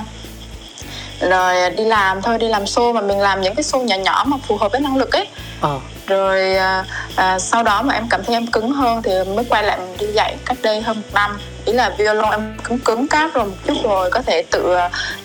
rồi 1.22 1.70
đi 1.78 1.84
làm 1.84 2.22
thôi 2.22 2.38
đi 2.38 2.48
làm 2.48 2.64
show 2.64 2.94
mà 2.94 3.02
mình 3.02 3.20
làm 3.20 3.42
những 3.42 3.56
cái 3.56 3.64
show 3.64 3.84
nhỏ 3.84 3.96
nhỏ 3.96 4.24
mà 4.28 4.38
phù 4.48 4.58
hợp 4.58 4.72
với 4.72 4.82
năng 4.82 4.98
lực 4.98 5.12
ấy. 5.12 5.28
Ờ. 5.62 5.80
Rồi 6.08 6.56
à, 6.56 6.86
à, 7.16 7.40
sau 7.40 7.64
đó 7.64 7.82
mà 7.82 7.94
em 7.94 8.04
cảm 8.10 8.24
thấy 8.24 8.36
em 8.36 8.48
cứng 8.48 8.72
hơn 8.72 9.02
thì 9.04 9.12
mới 9.36 9.46
quay 9.50 9.64
lại 9.64 9.78
mình 9.78 9.98
đi 10.00 10.08
dạy 10.14 10.36
cách 10.46 10.58
đây 10.62 10.82
hơn 10.82 10.98
một 10.98 11.08
năm. 11.14 11.38
Ý 11.66 11.74
là 11.74 11.96
violon 11.98 12.32
em 12.32 12.58
cứng 12.64 12.80
cứng 12.80 13.08
cáp 13.08 13.34
rồi 13.34 13.46
một 13.46 13.56
chút 13.68 13.78
rồi 13.84 14.10
có 14.12 14.22
thể 14.22 14.44
tự 14.52 14.76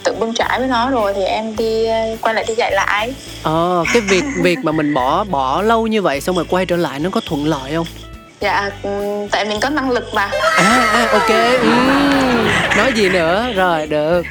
tự 0.04 0.12
bươn 0.20 0.34
trải 0.34 0.58
với 0.58 0.68
nó 0.68 0.90
rồi 0.90 1.14
thì 1.14 1.22
em 1.22 1.56
đi 1.56 1.86
à, 1.86 2.06
quay 2.20 2.34
lại 2.34 2.44
đi 2.48 2.54
dạy 2.54 2.72
lại. 2.72 3.14
Ờ 3.42 3.84
cái 3.92 4.02
việc 4.02 4.24
việc 4.42 4.58
mà 4.62 4.72
mình 4.72 4.94
bỏ 4.94 5.24
bỏ 5.24 5.62
lâu 5.62 5.86
như 5.86 6.02
vậy 6.02 6.20
xong 6.20 6.36
rồi 6.36 6.44
quay 6.48 6.66
trở 6.66 6.76
lại 6.76 6.98
nó 6.98 7.10
có 7.10 7.20
thuận 7.28 7.46
lợi 7.46 7.74
không? 7.74 7.86
Dạ 8.40 8.70
ừm, 8.82 9.28
tại 9.28 9.44
mình 9.44 9.60
có 9.60 9.68
năng 9.68 9.90
lực 9.90 10.14
mà. 10.14 10.30
À, 10.56 10.86
à 10.92 11.08
ok 11.12 11.28
ừ. 11.62 11.68
nói 12.76 12.92
gì 12.94 13.08
nữa? 13.08 13.46
Rồi 13.54 13.86
được 13.86 14.22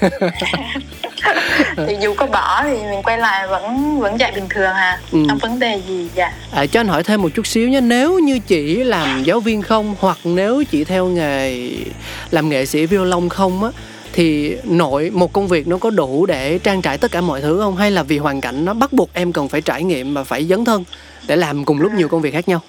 thì 1.76 1.96
dù 2.00 2.14
có 2.14 2.26
bỏ 2.26 2.62
thì 2.62 2.76
mình 2.90 3.02
quay 3.02 3.18
lại 3.18 3.48
vẫn 3.48 3.98
vẫn 4.00 4.20
dạy 4.20 4.32
bình 4.34 4.48
thường 4.50 4.72
à. 4.72 4.98
Ừ. 5.12 5.18
không 5.28 5.38
vấn 5.38 5.58
đề 5.58 5.80
gì 5.88 6.08
dạ. 6.14 6.32
À, 6.50 6.66
cho 6.66 6.80
anh 6.80 6.88
hỏi 6.88 7.02
thêm 7.02 7.22
một 7.22 7.28
chút 7.34 7.46
xíu 7.46 7.68
nhé. 7.68 7.80
Nếu 7.80 8.18
như 8.18 8.38
chỉ 8.38 8.84
làm 8.84 9.24
giáo 9.24 9.40
viên 9.40 9.62
không 9.62 9.94
Hoặc 10.00 10.18
nếu 10.24 10.64
chỉ 10.70 10.84
theo 10.84 11.06
nghề 11.06 11.70
Làm 12.30 12.48
nghệ 12.48 12.66
sĩ 12.66 12.86
violon 12.86 13.28
không 13.28 13.64
á 13.64 13.70
Thì 14.12 14.56
nội 14.64 15.10
một 15.10 15.32
công 15.32 15.48
việc 15.48 15.68
nó 15.68 15.78
có 15.78 15.90
đủ 15.90 16.26
Để 16.26 16.58
trang 16.58 16.82
trải 16.82 16.98
tất 16.98 17.10
cả 17.10 17.20
mọi 17.20 17.40
thứ 17.40 17.58
không? 17.60 17.76
Hay 17.76 17.90
là 17.90 18.02
vì 18.02 18.18
hoàn 18.18 18.40
cảnh 18.40 18.64
nó 18.64 18.74
bắt 18.74 18.92
buộc 18.92 19.10
em 19.12 19.32
cần 19.32 19.48
phải 19.48 19.60
trải 19.60 19.82
nghiệm 19.82 20.14
Và 20.14 20.24
phải 20.24 20.44
dấn 20.44 20.64
thân 20.64 20.84
Để 21.26 21.36
làm 21.36 21.64
cùng 21.64 21.80
lúc 21.80 21.92
nhiều 21.92 22.08
công 22.08 22.20
việc 22.20 22.32
khác 22.32 22.48
nhau? 22.48 22.60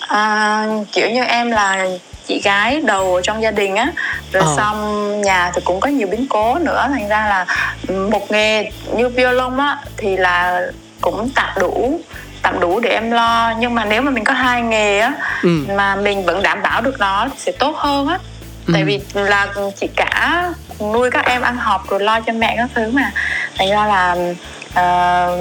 À, 0.00 0.66
kiểu 0.92 1.10
như 1.10 1.22
em 1.22 1.50
là 1.50 1.86
chị 2.26 2.40
gái 2.44 2.80
đầu 2.80 3.20
trong 3.22 3.42
gia 3.42 3.50
đình 3.50 3.74
á 3.76 3.86
rồi 4.32 4.42
Ờ. 4.46 4.54
xong 4.56 5.20
nhà 5.20 5.50
thì 5.54 5.60
cũng 5.64 5.80
có 5.80 5.88
nhiều 5.88 6.08
biến 6.08 6.26
cố 6.30 6.54
nữa 6.58 6.86
thành 6.88 7.08
ra 7.08 7.26
là 7.26 7.46
một 8.10 8.30
nghề 8.32 8.70
như 8.94 9.08
violon 9.08 9.58
á 9.58 9.76
thì 9.96 10.16
là 10.16 10.60
cũng 11.00 11.28
tạm 11.34 11.48
đủ 11.60 12.00
tạm 12.42 12.60
đủ 12.60 12.80
để 12.80 12.90
em 12.90 13.10
lo 13.10 13.52
nhưng 13.58 13.74
mà 13.74 13.84
nếu 13.84 14.02
mà 14.02 14.10
mình 14.10 14.24
có 14.24 14.32
hai 14.32 14.62
nghề 14.62 14.98
á 14.98 15.12
ừ. 15.42 15.48
mà 15.76 15.96
mình 15.96 16.24
vẫn 16.24 16.42
đảm 16.42 16.62
bảo 16.62 16.80
được 16.80 16.98
nó 17.00 17.28
sẽ 17.36 17.52
tốt 17.52 17.76
hơn 17.76 18.06
á 18.08 18.18
tại 18.72 18.80
Ừ. 18.82 18.86
vì 18.86 19.00
là 19.14 19.46
chị 19.80 19.86
cả 19.96 20.52
nuôi 20.80 21.10
các 21.10 21.26
em 21.26 21.42
ăn 21.42 21.56
học 21.56 21.82
rồi 21.88 22.00
lo 22.00 22.20
cho 22.20 22.32
mẹ 22.32 22.54
các 22.56 22.68
thứ 22.74 22.90
mà 22.90 23.10
thành 23.58 23.70
ra 23.70 23.86
là 23.86 24.16
ờ, 24.74 25.38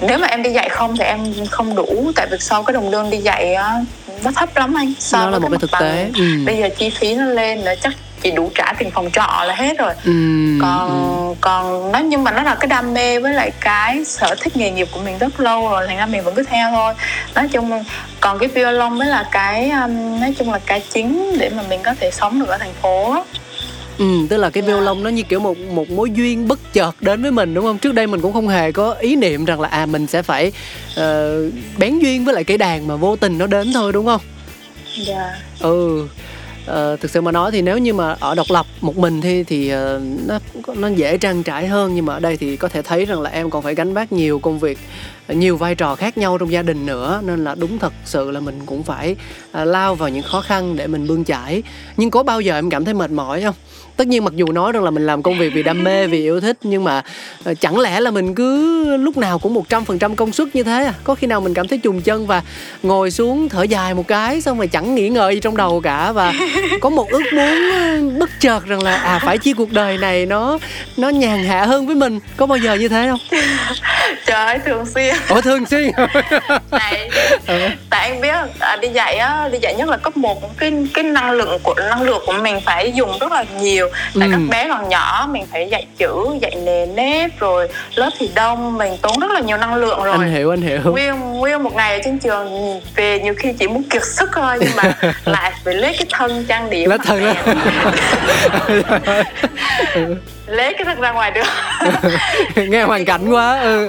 nếu 0.00 0.18
mà 0.18 0.26
em 0.26 0.42
đi 0.42 0.50
dạy 0.50 0.68
không 0.68 0.96
thì 0.96 1.04
em 1.04 1.34
không 1.50 1.74
đủ 1.74 2.12
tại 2.16 2.26
vì 2.30 2.36
sau 2.40 2.62
cái 2.62 2.74
đồng 2.74 2.90
lương 2.90 3.10
đi 3.10 3.18
dạy 3.18 3.54
á, 3.54 3.74
nó 4.24 4.30
thấp 4.36 4.56
lắm 4.56 4.74
anh 4.74 4.92
so 4.98 5.18
Nó 5.18 5.30
là 5.30 5.38
một 5.38 5.48
cái 5.50 5.58
thực 5.58 5.70
bằng 5.72 5.82
tế. 5.82 6.10
Ừ. 6.18 6.24
bây 6.46 6.56
giờ 6.56 6.68
chi 6.78 6.90
phí 6.90 7.14
nó 7.14 7.24
lên 7.24 7.58
là 7.58 7.74
chắc 7.74 7.92
chỉ 8.22 8.30
đủ 8.30 8.50
trả 8.54 8.72
tiền 8.78 8.90
phòng 8.90 9.10
trọ 9.12 9.44
là 9.46 9.54
hết 9.54 9.78
rồi 9.78 9.94
Ừ. 10.04 10.12
còn 10.62 10.88
ừ. 11.28 11.34
còn 11.40 11.92
nó 11.92 11.98
nhưng 11.98 12.24
mà 12.24 12.30
nó 12.30 12.42
là 12.42 12.54
cái 12.54 12.66
đam 12.68 12.94
mê 12.94 13.18
với 13.18 13.34
lại 13.34 13.50
cái 13.60 14.04
sở 14.04 14.34
thích 14.40 14.56
nghề 14.56 14.70
nghiệp 14.70 14.88
của 14.92 15.00
mình 15.04 15.18
rất 15.18 15.40
lâu 15.40 15.68
rồi 15.68 15.86
thành 15.86 15.96
ra 15.96 16.06
mình 16.06 16.24
vẫn 16.24 16.34
cứ 16.34 16.42
theo 16.42 16.70
thôi 16.70 16.94
nói 17.34 17.48
chung 17.52 17.84
còn 18.20 18.38
cái 18.38 18.48
violon 18.48 18.98
mới 18.98 19.08
là 19.08 19.28
cái 19.32 19.70
um, 19.70 20.20
nói 20.20 20.34
chung 20.38 20.52
là 20.52 20.58
cái 20.66 20.82
chính 20.92 21.38
để 21.38 21.50
mà 21.56 21.62
mình 21.68 21.80
có 21.82 21.94
thể 22.00 22.10
sống 22.10 22.40
được 22.40 22.48
ở 22.48 22.58
thành 22.58 22.74
phố. 22.82 23.24
Ừ, 23.98 24.26
tức 24.30 24.36
là 24.36 24.50
cái 24.50 24.62
violon 24.62 25.02
nó 25.02 25.10
như 25.10 25.22
kiểu 25.22 25.40
một 25.40 25.58
một 25.58 25.90
mối 25.90 26.10
duyên 26.10 26.48
bất 26.48 26.72
chợt 26.72 26.96
đến 27.00 27.22
với 27.22 27.30
mình 27.30 27.54
đúng 27.54 27.64
không? 27.64 27.78
Trước 27.78 27.94
đây 27.94 28.06
mình 28.06 28.20
cũng 28.20 28.32
không 28.32 28.48
hề 28.48 28.72
có 28.72 28.92
ý 28.92 29.16
niệm 29.16 29.44
rằng 29.44 29.60
là 29.60 29.68
à 29.68 29.86
mình 29.86 30.06
sẽ 30.06 30.22
phải 30.22 30.52
ờ, 30.96 31.42
bén 31.78 31.98
duyên 31.98 32.24
với 32.24 32.34
lại 32.34 32.44
cái 32.44 32.58
đàn 32.58 32.86
mà 32.86 32.96
vô 32.96 33.16
tình 33.16 33.38
nó 33.38 33.46
đến 33.46 33.72
thôi 33.72 33.92
đúng 33.92 34.06
không? 34.06 34.20
dạ 35.06 35.42
ừ 35.60 36.06
ờ, 36.66 36.96
thực 36.96 37.10
sự 37.10 37.20
mà 37.20 37.32
nói 37.32 37.50
thì 37.52 37.62
nếu 37.62 37.78
như 37.78 37.94
mà 37.94 38.16
ở 38.20 38.34
độc 38.34 38.46
lập 38.50 38.66
một 38.80 38.96
mình 38.96 39.20
thì 39.20 39.44
thì 39.44 39.68
ờ, 39.68 40.00
nó 40.26 40.38
nó 40.74 40.88
dễ 40.88 41.18
trang 41.18 41.42
trải 41.42 41.66
hơn 41.66 41.94
nhưng 41.94 42.06
mà 42.06 42.14
ở 42.14 42.20
đây 42.20 42.36
thì 42.36 42.56
có 42.56 42.68
thể 42.68 42.82
thấy 42.82 43.04
rằng 43.04 43.20
là 43.20 43.30
em 43.30 43.50
còn 43.50 43.62
phải 43.62 43.74
gánh 43.74 43.94
vác 43.94 44.12
nhiều 44.12 44.38
công 44.38 44.58
việc 44.58 44.78
nhiều 45.28 45.56
vai 45.56 45.74
trò 45.74 45.94
khác 45.94 46.18
nhau 46.18 46.38
trong 46.38 46.52
gia 46.52 46.62
đình 46.62 46.86
nữa 46.86 47.20
nên 47.24 47.44
là 47.44 47.54
đúng 47.54 47.78
thật 47.78 47.92
sự 48.04 48.30
là 48.30 48.40
mình 48.40 48.60
cũng 48.66 48.82
phải 48.82 49.16
lao 49.52 49.94
vào 49.94 50.08
những 50.08 50.22
khó 50.22 50.40
khăn 50.40 50.76
để 50.76 50.86
mình 50.86 51.06
bươn 51.06 51.24
chải 51.24 51.62
nhưng 51.96 52.10
có 52.10 52.22
bao 52.22 52.40
giờ 52.40 52.54
em 52.54 52.70
cảm 52.70 52.84
thấy 52.84 52.94
mệt 52.94 53.10
mỏi 53.10 53.42
không 53.42 53.54
tất 54.02 54.08
nhiên 54.08 54.24
mặc 54.24 54.32
dù 54.36 54.52
nói 54.52 54.72
rằng 54.72 54.84
là 54.84 54.90
mình 54.90 55.06
làm 55.06 55.22
công 55.22 55.38
việc 55.38 55.52
vì 55.54 55.62
đam 55.62 55.84
mê, 55.84 56.06
vì 56.06 56.18
yêu 56.20 56.40
thích, 56.40 56.56
nhưng 56.62 56.84
mà 56.84 57.02
ờ, 57.44 57.54
chẳng 57.54 57.78
lẽ 57.78 58.00
là 58.00 58.10
mình 58.10 58.34
cứ 58.34 58.96
lúc 58.96 59.16
nào 59.16 59.38
cũng 59.38 59.54
một 59.54 59.68
trăm 59.68 59.84
phần 59.84 59.98
trăm 59.98 60.16
công 60.16 60.32
suất 60.32 60.56
như 60.56 60.62
thế 60.62 60.84
à? 60.84 60.94
Có 61.04 61.14
khi 61.14 61.26
nào 61.26 61.40
mình 61.40 61.54
cảm 61.54 61.68
thấy 61.68 61.78
trùng 61.78 62.00
chân 62.00 62.26
và 62.26 62.42
ngồi 62.82 63.10
xuống 63.10 63.48
thở 63.48 63.62
dài 63.62 63.94
một 63.94 64.08
cái 64.08 64.40
xong 64.40 64.58
rồi 64.58 64.66
chẳng 64.66 64.94
nghĩ 64.94 65.08
ngợi 65.08 65.34
gì 65.34 65.40
trong 65.40 65.56
đầu 65.56 65.80
cả 65.80 66.12
và 66.12 66.32
có 66.80 66.90
một 66.90 67.10
ước 67.10 67.22
muốn 67.32 67.70
ờ, 67.72 68.18
bất 68.18 68.30
chợt 68.40 68.66
rằng 68.66 68.82
là 68.82 68.96
à 68.96 69.18
phải 69.18 69.38
chi 69.38 69.52
cuộc 69.52 69.72
đời 69.72 69.98
này 69.98 70.26
nó 70.26 70.58
nó 70.96 71.08
nhàn 71.08 71.44
hạ 71.44 71.64
hơn 71.64 71.86
với 71.86 71.96
mình. 71.96 72.20
Có 72.36 72.46
bao 72.46 72.58
giờ 72.58 72.74
như 72.74 72.88
thế 72.88 73.08
không? 73.10 73.40
trời 74.32 74.58
thường 74.58 74.86
xuyên. 74.86 75.14
Ủa 75.28 75.40
thường 75.40 75.66
xuyên 75.66 75.90
tại 76.70 77.10
tại 77.90 78.08
anh 78.10 78.20
biết 78.20 78.34
à, 78.60 78.76
đi 78.76 78.88
dạy 78.88 79.16
á 79.16 79.48
đi 79.52 79.58
dạy 79.62 79.74
nhất 79.74 79.88
là 79.88 79.96
cấp 79.96 80.16
1 80.16 80.58
cái 80.58 80.72
cái 80.94 81.04
năng 81.04 81.30
lượng 81.30 81.58
của 81.62 81.74
năng 81.74 82.02
lượng 82.02 82.22
của 82.26 82.32
mình 82.32 82.60
phải 82.64 82.92
dùng 82.92 83.18
rất 83.20 83.32
là 83.32 83.44
nhiều. 83.60 83.88
Tại 84.20 84.28
Ừ. 84.28 84.32
các 84.32 84.40
bé 84.50 84.68
còn 84.68 84.88
nhỏ 84.88 85.28
mình 85.30 85.46
phải 85.52 85.68
dạy 85.70 85.86
chữ 85.98 86.14
dạy 86.40 86.54
nề 86.64 86.86
nếp 86.86 87.38
rồi 87.40 87.68
lớp 87.94 88.10
thì 88.18 88.30
đông 88.34 88.78
mình 88.78 88.96
tốn 89.02 89.18
rất 89.20 89.30
là 89.30 89.40
nhiều 89.40 89.56
năng 89.56 89.74
lượng 89.74 90.02
rồi. 90.02 90.12
Anh 90.18 90.32
hiểu 90.34 90.50
anh 90.50 90.62
hiểu. 90.62 90.80
Nguyên 90.84 91.20
nguyên 91.32 91.62
một 91.62 91.74
ngày 91.74 91.92
ở 91.92 92.00
trên 92.04 92.18
trường 92.18 92.80
về 92.96 93.18
nhiều 93.20 93.34
khi 93.38 93.52
chỉ 93.58 93.68
muốn 93.68 93.82
kiệt 93.82 94.02
sức 94.04 94.30
thôi 94.34 94.56
nhưng 94.60 94.76
mà 94.76 94.92
lại 95.24 95.52
phải 95.64 95.74
lấy 95.74 95.92
cái 95.98 96.06
thân 96.10 96.44
trang 96.48 96.70
điểm. 96.70 96.90
Mặt 96.90 97.00
thân 97.04 97.24
đó 97.24 97.32
lấy 100.46 100.74
cái 100.74 100.84
thân 100.84 101.00
ra 101.00 101.12
ngoài 101.12 101.30
được. 101.30 101.42
Nghe 102.68 102.82
hoàn 102.82 103.04
cảnh 103.04 103.30
quá 103.30 103.60
ừ. 103.60 103.88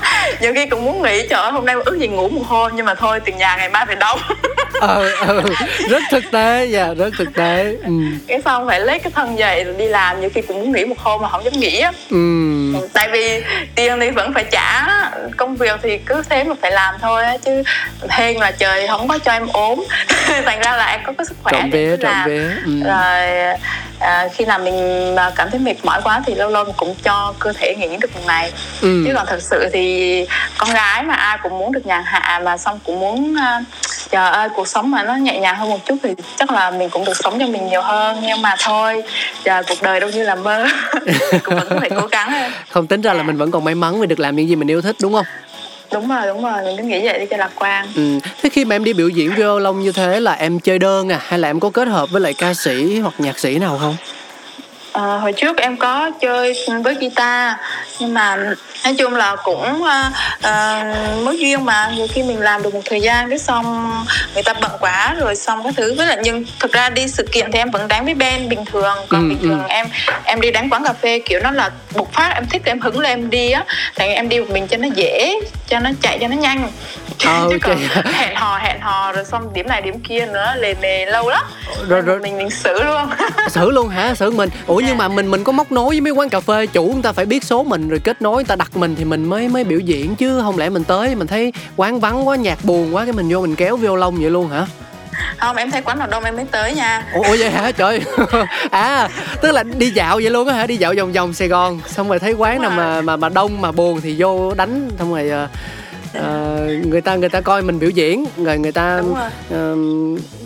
nhiều 0.41 0.53
khi 0.55 0.65
cũng 0.65 0.85
muốn 0.85 1.01
nghỉ 1.03 1.27
trời 1.29 1.51
hôm 1.51 1.65
nay 1.65 1.75
ước 1.85 1.97
gì 1.99 2.07
ngủ 2.07 2.29
một 2.29 2.41
hôm 2.47 2.71
nhưng 2.75 2.85
mà 2.85 2.95
thôi 2.95 3.19
tiền 3.19 3.37
nhà 3.37 3.55
ngày 3.57 3.69
mai 3.69 3.85
phải 3.85 3.95
đóng 3.95 4.19
ừ, 4.81 5.11
ừ. 5.27 5.41
rất 5.89 6.03
thực 6.11 6.23
tế 6.31 6.65
dạ 6.65 6.87
rất 6.97 7.09
thực 7.17 7.33
tế 7.35 7.75
ừ. 7.85 7.91
cái 8.27 8.41
xong 8.45 8.67
phải 8.67 8.79
lấy 8.79 8.99
cái 8.99 9.11
thân 9.15 9.39
dậy 9.39 9.63
rồi 9.63 9.75
đi 9.77 9.87
làm 9.87 10.21
nhiều 10.21 10.29
khi 10.33 10.41
cũng 10.41 10.59
muốn 10.59 10.71
nghỉ 10.71 10.85
một 10.85 10.99
hôm 10.99 11.21
mà 11.21 11.29
không 11.29 11.43
dám 11.43 11.53
nghỉ 11.53 11.79
á 11.79 11.91
Ừ. 12.09 12.17
tại 12.93 13.09
vì 13.11 13.43
tiền 13.75 13.99
thì 13.99 14.09
vẫn 14.09 14.33
phải 14.33 14.43
trả 14.51 14.87
công 15.37 15.55
việc 15.55 15.79
thì 15.83 15.97
cứ 15.97 16.23
thế 16.29 16.43
mà 16.43 16.55
phải 16.61 16.71
làm 16.71 16.95
thôi 17.01 17.23
á 17.23 17.37
chứ 17.45 17.63
hên 18.09 18.37
là 18.37 18.51
trời 18.51 18.87
không 18.87 19.07
có 19.07 19.17
cho 19.25 19.31
em 19.31 19.47
ốm 19.53 19.83
thành 20.45 20.59
ra 20.61 20.77
là 20.77 20.85
em 20.85 20.99
có 21.05 21.13
cái 21.17 21.25
sức 21.25 21.35
khỏe 21.43 21.63
vía 21.71 21.89
cứ 21.89 21.97
trộm 22.01 22.11
làm 22.11 22.29
vía 22.29 22.49
ừ. 22.65 22.71
rồi 22.83 23.55
à, 23.99 24.27
khi 24.33 24.45
nào 24.45 24.59
mình 24.59 25.15
mà 25.15 25.31
cảm 25.35 25.49
thấy 25.51 25.59
mệt 25.59 25.75
mỏi 25.83 26.01
quá 26.03 26.21
thì 26.25 26.35
lâu 26.35 26.49
lâu 26.49 26.63
mình 26.63 26.73
cũng 26.77 26.95
cho 27.03 27.33
cơ 27.39 27.53
thể 27.53 27.75
nghỉ 27.75 27.97
được 28.01 28.15
một 28.15 28.21
ngày 28.27 28.51
Ừ. 28.81 29.03
chứ 29.07 29.13
còn 29.15 29.25
thật 29.29 29.39
sự 29.41 29.69
thì 29.73 30.25
con 30.57 30.69
gái 30.73 31.03
mà 31.03 31.13
ai 31.13 31.37
cũng 31.43 31.59
muốn 31.59 31.71
được 31.71 31.85
nhàn 31.85 32.03
hạ 32.05 32.41
mà 32.43 32.57
xong 32.57 32.79
cũng 32.85 32.99
muốn 32.99 33.33
uh, 33.33 33.65
trời 34.11 34.29
ơi 34.29 34.49
cuộc 34.55 34.67
sống 34.67 34.91
mà 34.91 35.03
nó 35.03 35.15
nhẹ 35.15 35.39
nhàng 35.39 35.55
hơn 35.55 35.69
một 35.69 35.85
chút 35.85 35.95
thì 36.03 36.09
chắc 36.39 36.51
là 36.51 36.71
mình 36.71 36.89
cũng 36.89 37.05
được 37.05 37.17
sống 37.23 37.39
cho 37.39 37.47
mình 37.47 37.67
nhiều 37.67 37.81
hơn. 37.81 38.17
Nhưng 38.21 38.41
mà 38.41 38.55
thôi 38.59 39.03
trời 39.43 39.63
cuộc 39.69 39.81
đời 39.81 39.99
đâu 39.99 40.09
như 40.09 40.23
là 40.23 40.35
mơ. 40.35 40.67
Cũng 41.43 41.55
vẫn 41.55 41.79
phải 41.79 41.89
cố 41.89 42.07
gắng 42.11 42.31
thôi. 42.31 42.49
không 42.69 42.87
tính 42.87 43.01
ra 43.01 43.13
là 43.13 43.23
mình 43.23 43.37
vẫn 43.37 43.51
còn 43.51 43.63
may 43.63 43.75
mắn 43.75 44.01
vì 44.01 44.07
được 44.07 44.19
làm 44.19 44.35
những 44.35 44.49
gì 44.49 44.55
mình 44.55 44.71
yêu 44.71 44.81
thích 44.81 44.95
đúng 45.01 45.13
không? 45.13 45.25
Đúng 45.93 46.07
rồi 46.07 46.27
đúng 46.27 46.43
rồi. 46.43 46.63
Mình 46.63 46.77
cứ 46.77 46.83
nghĩ 46.83 47.05
vậy 47.05 47.19
đi 47.19 47.25
cho 47.29 47.37
lạc 47.37 47.51
quan. 47.55 47.87
Ừ. 47.95 48.19
thế 48.41 48.49
khi 48.49 48.65
mà 48.65 48.75
em 48.75 48.83
đi 48.83 48.93
biểu 48.93 49.09
diễn 49.09 49.35
violon 49.35 49.79
như 49.79 49.91
thế 49.91 50.19
là 50.19 50.33
em 50.33 50.59
chơi 50.59 50.79
đơn 50.79 51.11
à? 51.11 51.19
Hay 51.27 51.39
là 51.39 51.49
em 51.49 51.59
có 51.59 51.69
kết 51.69 51.87
hợp 51.87 52.09
với 52.11 52.21
lại 52.21 52.33
ca 52.33 52.53
sĩ 52.53 52.99
hoặc 52.99 53.13
nhạc 53.17 53.39
sĩ 53.39 53.59
nào 53.59 53.77
không? 53.81 53.95
Ờ, 54.91 55.17
hồi 55.17 55.33
trước 55.33 55.57
em 55.57 55.77
có 55.77 56.11
chơi 56.21 56.53
với 56.83 56.95
guitar 56.95 57.55
nhưng 58.01 58.13
mà 58.13 58.35
nói 58.83 58.93
chung 58.97 59.15
là 59.15 59.35
cũng 59.43 59.81
uh, 59.81 59.87
uh, 60.37 61.23
mới 61.23 61.39
duyên 61.39 61.65
mà. 61.65 61.91
Nhiều 61.95 62.07
khi 62.13 62.23
mình 62.23 62.39
làm 62.39 62.63
được 62.63 62.73
một 62.73 62.81
thời 62.85 63.01
gian 63.01 63.29
cái 63.29 63.39
xong 63.39 63.93
người 64.33 64.43
ta 64.43 64.53
bận 64.61 64.71
quá 64.79 65.15
rồi 65.19 65.35
xong 65.35 65.63
các 65.63 65.73
thứ. 65.77 65.93
Với 65.97 66.07
lại 66.07 66.17
nhưng 66.23 66.45
thực 66.59 66.71
ra 66.71 66.89
đi 66.89 67.07
sự 67.07 67.27
kiện 67.31 67.51
thì 67.51 67.59
em 67.59 67.71
vẫn 67.71 67.87
đánh 67.87 68.05
với 68.05 68.13
band 68.13 68.49
bình 68.49 68.65
thường. 68.65 68.97
Còn 69.09 69.21
Ừ, 69.21 69.29
bình 69.29 69.39
ừ. 69.41 69.47
thường 69.47 69.67
em 69.67 69.87
em 70.23 70.41
đi 70.41 70.51
đánh 70.51 70.69
quán 70.69 70.83
cà 70.83 70.93
phê 70.93 71.19
kiểu 71.19 71.39
nó 71.43 71.51
là 71.51 71.69
bộc 71.95 72.13
phát. 72.13 72.31
Em 72.35 72.45
thích 72.45 72.61
em 72.65 72.79
hứng 72.79 72.99
lên 72.99 73.11
em 73.11 73.29
đi 73.29 73.51
á. 73.51 73.65
Tại 73.95 74.13
em 74.13 74.29
đi 74.29 74.39
một 74.39 74.49
mình 74.49 74.67
cho 74.67 74.77
nó 74.77 74.87
dễ 74.95 75.39
cho 75.67 75.79
nó 75.79 75.89
chạy 76.01 76.17
cho 76.21 76.27
nó 76.27 76.35
nhanh. 76.35 76.67
Ờ, 77.25 77.47
chứ 77.51 77.57
còn 77.61 77.77
hẹn 78.13 78.35
hò 78.35 78.57
hẹn 78.57 78.81
hò 78.81 79.11
rồi 79.11 79.25
xong 79.25 79.53
điểm 79.53 79.67
này 79.67 79.81
điểm 79.81 79.99
kia 79.99 80.25
nữa 80.25 80.53
lề 80.57 80.73
mề 80.81 81.05
lâu 81.05 81.29
lắm. 81.29 81.43
Rồi 81.89 82.01
rồi. 82.01 82.19
mình 82.19 82.37
mình 82.37 82.49
xử 82.49 82.83
luôn. 82.83 83.09
Xử 83.49 83.71
luôn 83.71 83.89
hả? 83.89 84.13
Xử 84.15 84.31
mình. 84.31 84.49
Ủa 84.67 84.81
nhưng 84.85 84.97
mà 84.97 85.07
mình 85.07 85.31
mình 85.31 85.43
có 85.43 85.51
móc 85.51 85.71
nối 85.71 85.89
với 85.89 86.01
mấy 86.01 86.11
quán 86.11 86.29
cà 86.29 86.39
phê 86.39 86.65
chủ 86.65 86.83
người 86.93 87.03
ta 87.03 87.11
phải 87.11 87.25
biết 87.25 87.43
số 87.43 87.63
mình 87.63 87.89
rồi 87.91 87.99
kết 87.99 88.21
nối 88.21 88.35
người 88.35 88.43
ta 88.43 88.55
đặt 88.55 88.77
mình 88.77 88.95
thì 88.95 89.05
mình 89.05 89.25
mới 89.25 89.47
mới 89.47 89.63
biểu 89.63 89.79
diễn 89.79 90.15
chứ 90.15 90.41
không 90.41 90.57
lẽ 90.57 90.69
mình 90.69 90.83
tới 90.83 91.15
mình 91.15 91.27
thấy 91.27 91.53
quán 91.75 91.99
vắng 91.99 92.27
quá 92.27 92.35
nhạc 92.35 92.65
buồn 92.65 92.95
quá 92.95 93.05
cái 93.05 93.13
mình 93.13 93.29
vô 93.29 93.41
mình 93.41 93.55
kéo 93.55 93.77
violon 93.77 94.15
vậy 94.15 94.29
luôn 94.29 94.49
hả? 94.49 94.65
Không 95.37 95.55
em 95.55 95.71
thấy 95.71 95.81
quán 95.81 95.99
nào 95.99 96.07
đông 96.07 96.23
em 96.23 96.35
mới 96.35 96.45
tới 96.51 96.75
nha. 96.75 97.05
Ủa, 97.13 97.23
ủa 97.23 97.35
vậy 97.39 97.49
hả? 97.49 97.71
Trời. 97.71 98.01
À 98.71 99.09
tức 99.41 99.51
là 99.51 99.63
đi 99.63 99.89
dạo 99.89 100.15
vậy 100.15 100.29
luôn 100.29 100.47
á 100.47 100.53
hả? 100.53 100.67
Đi 100.67 100.77
dạo 100.77 100.93
vòng 100.97 101.11
vòng 101.11 101.33
sài 101.33 101.47
gòn 101.47 101.79
xong 101.87 102.09
rồi 102.09 102.19
thấy 102.19 102.33
quán 102.33 102.55
Đúng 102.55 102.61
nào 102.61 102.71
mà 102.71 103.01
mà 103.01 103.15
mà 103.15 103.29
đông 103.29 103.61
mà 103.61 103.71
buồn 103.71 104.01
thì 104.01 104.15
vô 104.17 104.53
đánh 104.53 104.89
xong 104.99 105.13
rồi 105.13 105.29
ờ, 106.13 106.67
người 106.85 107.01
ta 107.01 107.15
người 107.15 107.29
ta 107.29 107.41
coi 107.41 107.61
mình 107.61 107.79
biểu 107.79 107.89
diễn 107.89 108.25
rồi 108.37 108.57
người 108.57 108.71
ta 108.71 109.01
rồi. 109.01 109.29
ờ, 109.51 109.75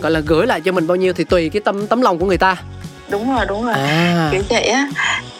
gọi 0.00 0.10
là 0.12 0.20
gửi 0.20 0.46
lại 0.46 0.60
cho 0.60 0.72
mình 0.72 0.86
bao 0.86 0.96
nhiêu 0.96 1.12
thì 1.12 1.24
tùy 1.24 1.48
cái 1.48 1.62
tâm 1.64 1.86
tấm 1.86 2.02
lòng 2.02 2.18
của 2.18 2.26
người 2.26 2.38
ta. 2.38 2.56
Đúng 3.08 3.36
rồi 3.36 3.46
đúng 3.48 3.64
rồi. 3.64 3.74
À. 3.74 4.28
Kiểu 4.32 4.42
vậy 4.50 4.66
á 4.66 4.88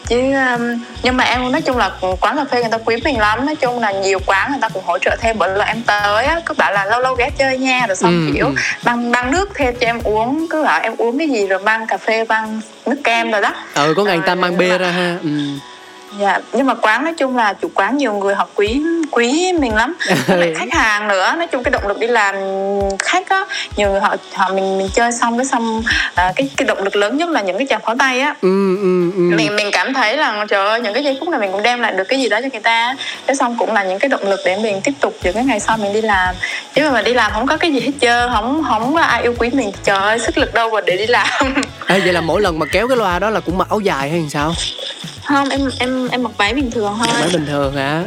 chứ 0.09 0.19
um, 0.55 0.61
nhưng 1.03 1.17
mà 1.17 1.23
em 1.23 1.51
nói 1.51 1.61
chung 1.61 1.77
là 1.77 1.91
quán 2.21 2.37
cà 2.37 2.45
phê 2.51 2.61
người 2.61 2.69
ta 2.71 2.77
quý 2.85 2.95
mình 3.03 3.19
lắm 3.19 3.45
nói 3.45 3.55
chung 3.55 3.79
là 3.79 3.91
nhiều 3.91 4.19
quán 4.25 4.51
người 4.51 4.59
ta 4.61 4.69
cũng 4.69 4.83
hỗ 4.85 4.97
trợ 4.99 5.15
thêm 5.21 5.35
bởi 5.39 5.49
là 5.57 5.65
em 5.65 5.81
tới 5.85 6.25
á 6.25 6.39
cứ 6.45 6.53
bảo 6.53 6.71
là 6.73 6.85
lâu 6.85 6.99
lâu 7.01 7.15
ghé 7.15 7.29
chơi 7.37 7.57
nha 7.57 7.85
rồi 7.87 7.95
xong 7.95 8.27
Ừ, 8.27 8.33
kiểu 8.33 8.45
ừ. 8.45 8.53
mang 8.83 9.11
mang 9.11 9.31
nước 9.31 9.49
thêm 9.55 9.75
cho 9.81 9.87
em 9.87 9.99
uống 10.03 10.47
cứ 10.49 10.63
bảo 10.63 10.81
em 10.81 10.95
uống 10.97 11.17
cái 11.17 11.29
gì 11.29 11.47
rồi 11.47 11.59
mang 11.59 11.87
cà 11.87 11.97
phê 11.97 12.23
mang 12.29 12.61
nước 12.85 13.01
kem 13.03 13.31
rồi 13.31 13.41
đó 13.41 13.53
ừ 13.73 13.93
có 13.97 14.03
ngày 14.03 14.17
người 14.17 14.27
ta 14.27 14.35
mang 14.35 14.57
bia 14.57 14.77
ra 14.77 14.91
ha 14.91 15.15
ừ. 15.23 15.29
Dạ 16.19 16.39
nhưng 16.53 16.65
mà 16.65 16.73
quán 16.73 17.03
nói 17.03 17.13
chung 17.17 17.37
là 17.37 17.53
chủ 17.53 17.71
quán 17.73 17.97
nhiều 17.97 18.13
người 18.13 18.35
họ 18.35 18.47
quý 18.55 18.81
quý 19.11 19.53
mình 19.59 19.75
lắm. 19.75 19.95
Khách 20.55 20.73
hàng 20.73 21.07
nữa 21.07 21.33
nói 21.37 21.47
chung 21.47 21.63
cái 21.63 21.71
động 21.71 21.87
lực 21.87 21.99
đi 21.99 22.07
làm 22.07 22.35
khách 22.99 23.29
á 23.29 23.45
nhiều 23.75 23.89
người 23.89 23.99
họ 23.99 24.15
họ 24.33 24.49
mình 24.49 24.77
mình 24.77 24.89
chơi 24.93 25.11
xong 25.11 25.37
cái 25.37 25.45
xong 25.45 25.83
à, 26.15 26.33
cái 26.35 26.49
cái 26.57 26.65
động 26.65 26.83
lực 26.83 26.95
lớn 26.95 27.17
nhất 27.17 27.29
là 27.29 27.41
những 27.41 27.57
cái 27.57 27.67
chàng 27.67 27.81
pháo 27.85 27.95
tay 27.99 28.19
á. 28.19 28.35
Ừ 28.41 28.77
ừ 28.77 29.11
ừ. 29.15 29.35
Mình 29.35 29.55
mình 29.55 29.69
cảm 29.71 29.93
thấy 29.93 30.17
là 30.17 30.45
trời 30.49 30.67
ơi 30.67 30.81
những 30.81 30.93
cái 30.93 31.03
giây 31.03 31.17
phút 31.19 31.29
này 31.29 31.39
mình 31.39 31.51
cũng 31.51 31.63
đem 31.63 31.81
lại 31.81 31.93
được 31.93 32.03
cái 32.09 32.19
gì 32.19 32.29
đó 32.29 32.39
cho 32.41 32.47
người 32.51 32.61
ta 32.61 32.95
cái 33.25 33.35
xong 33.35 33.55
cũng 33.57 33.73
là 33.73 33.83
những 33.83 33.99
cái 33.99 34.09
động 34.09 34.29
lực 34.29 34.39
để 34.45 34.57
mình 34.63 34.81
tiếp 34.83 34.93
tục 34.99 35.13
những 35.23 35.33
cái 35.33 35.45
ngày 35.45 35.59
sau 35.59 35.77
mình 35.77 35.93
đi 35.93 36.01
làm. 36.01 36.35
Chứ 36.73 36.89
mà 36.89 37.01
đi 37.01 37.13
làm 37.13 37.31
không 37.31 37.47
có 37.47 37.57
cái 37.57 37.73
gì 37.73 37.79
hết 37.79 37.91
trơn 38.01 38.29
không 38.33 38.63
không 38.69 38.95
có 38.95 39.01
ai 39.01 39.21
yêu 39.21 39.33
quý 39.39 39.49
mình. 39.53 39.71
Trời 39.83 39.97
ơi 39.97 40.19
sức 40.19 40.37
lực 40.37 40.53
đâu 40.53 40.69
mà 40.69 40.81
để 40.81 40.97
đi 40.97 41.07
làm. 41.07 41.27
Ê, 41.87 41.99
vậy 41.99 42.13
là 42.13 42.21
mỗi 42.21 42.41
lần 42.41 42.59
mà 42.59 42.65
kéo 42.71 42.87
cái 42.87 42.97
loa 42.97 43.19
đó 43.19 43.29
là 43.29 43.39
cũng 43.39 43.57
mặc 43.57 43.67
áo 43.69 43.79
dài 43.79 44.09
hay 44.09 44.25
sao 44.29 44.53
không 45.27 45.49
em 45.49 45.69
em 45.79 46.07
em 46.07 46.23
mặc 46.23 46.31
váy 46.37 46.53
bình 46.53 46.71
thường 46.71 46.95
thôi. 46.97 47.07
Nói 47.19 47.29
bình 47.33 47.45
thường 47.45 47.75
hả? 47.75 48.03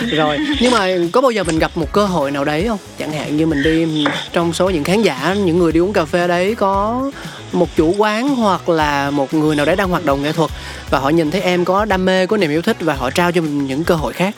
Rồi 0.10 0.38
nhưng 0.60 0.72
mà 0.72 0.88
có 1.12 1.20
bao 1.20 1.30
giờ 1.30 1.44
mình 1.44 1.58
gặp 1.58 1.70
một 1.74 1.92
cơ 1.92 2.06
hội 2.06 2.30
nào 2.30 2.44
đấy 2.44 2.68
không? 2.68 2.78
Chẳng 2.98 3.12
hạn 3.12 3.36
như 3.36 3.46
mình 3.46 3.62
đi 3.62 4.04
trong 4.32 4.52
số 4.52 4.70
những 4.70 4.84
khán 4.84 5.02
giả 5.02 5.34
những 5.34 5.58
người 5.58 5.72
đi 5.72 5.80
uống 5.80 5.92
cà 5.92 6.04
phê 6.04 6.28
đấy 6.28 6.54
có 6.54 7.10
một 7.52 7.68
chủ 7.76 7.94
quán 7.98 8.28
hoặc 8.28 8.68
là 8.68 9.10
một 9.10 9.34
người 9.34 9.56
nào 9.56 9.66
đấy 9.66 9.76
đang 9.76 9.88
hoạt 9.88 10.04
động 10.04 10.22
nghệ 10.22 10.32
thuật 10.32 10.50
và 10.90 10.98
họ 10.98 11.08
nhìn 11.08 11.30
thấy 11.30 11.40
em 11.40 11.64
có 11.64 11.84
đam 11.84 12.04
mê 12.04 12.26
có 12.26 12.36
niềm 12.36 12.50
yêu 12.50 12.62
thích 12.62 12.76
và 12.80 12.94
họ 12.94 13.10
trao 13.10 13.32
cho 13.32 13.40
mình 13.40 13.66
những 13.66 13.84
cơ 13.84 13.94
hội 13.94 14.12
khác. 14.12 14.34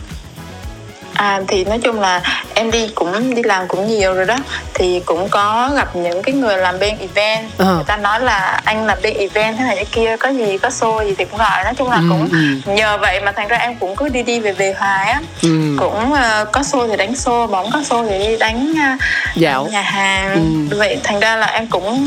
À 1.12 1.42
thì 1.48 1.64
nói 1.64 1.78
chung 1.78 2.00
là 2.00 2.22
em 2.62 2.70
đi 2.70 2.88
cũng 2.94 3.34
đi 3.34 3.42
làm 3.42 3.68
cũng 3.68 3.86
nhiều 3.88 4.14
rồi 4.14 4.24
đó 4.26 4.36
thì 4.74 5.00
cũng 5.04 5.28
có 5.28 5.70
gặp 5.76 5.96
những 5.96 6.22
cái 6.22 6.34
người 6.34 6.56
làm 6.56 6.78
bên 6.78 6.94
event 6.98 7.46
Ờ. 7.58 7.74
người 7.74 7.84
ta 7.86 7.96
nói 7.96 8.20
là 8.20 8.60
anh 8.64 8.86
làm 8.86 8.98
bên 9.02 9.14
event 9.16 9.56
thế 9.58 9.64
này 9.64 9.76
thế 9.76 9.84
kia 9.84 10.16
có 10.20 10.28
gì 10.28 10.58
có 10.58 10.68
show 10.68 11.04
gì 11.04 11.14
thì 11.18 11.24
cũng 11.24 11.38
gọi 11.38 11.64
nói 11.64 11.74
chung 11.78 11.90
là 11.90 11.96
Ừ, 11.96 12.02
cũng 12.08 12.28
ừ. 12.32 12.72
nhờ 12.72 12.98
vậy 12.98 13.20
mà 13.20 13.32
thành 13.32 13.48
ra 13.48 13.56
em 13.56 13.74
cũng 13.76 13.96
cứ 13.96 14.08
đi 14.08 14.22
đi 14.22 14.40
về 14.40 14.52
về 14.52 14.74
hoài 14.78 15.10
á 15.10 15.20
ừ. 15.42 15.76
cũng 15.78 16.12
ờ, 16.12 16.44
có 16.52 16.60
show 16.60 16.88
thì 16.88 16.96
đánh 16.96 17.12
show 17.12 17.46
không 17.48 17.70
có 17.72 17.78
show 17.80 18.08
thì 18.08 18.18
đi 18.26 18.36
đánh 18.36 18.74
ờ, 18.76 19.06
Dạo. 19.36 19.68
nhà 19.72 19.82
hàng 19.82 20.34
Ừ. 20.70 20.76
vậy 20.76 20.98
thành 21.04 21.20
ra 21.20 21.36
là 21.36 21.46
em 21.46 21.66
cũng 21.66 21.98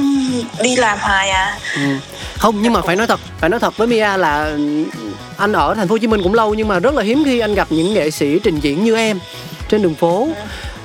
đi 0.62 0.75
làm 0.75 0.97
hoài 1.01 1.29
à 1.29 1.57
Ừ. 1.75 1.81
không 2.39 2.62
nhưng 2.62 2.74
mà 2.74 2.81
phải 2.81 2.95
nói 2.95 3.07
thật 3.07 3.19
phải 3.39 3.50
nói 3.50 3.59
thật 3.59 3.77
với 3.77 3.88
Mia 3.88 4.17
là 4.17 4.43
ừ, 4.43 4.83
anh 5.38 5.53
ở 5.53 5.74
thành 5.75 5.88
phố 5.88 5.93
Hồ 5.93 5.97
Chí 5.97 6.07
Minh 6.07 6.24
cũng 6.24 6.33
lâu 6.33 6.53
nhưng 6.53 6.67
mà 6.67 6.79
rất 6.79 6.93
là 6.95 7.03
hiếm 7.03 7.24
khi 7.25 7.39
anh 7.39 7.55
gặp 7.55 7.67
những 7.69 7.93
nghệ 7.93 8.12
sĩ 8.12 8.39
trình 8.43 8.59
diễn 8.59 8.83
như 8.83 8.95
em 8.95 9.19
trên 9.69 9.81
đường 9.81 9.95
phố. 9.95 10.27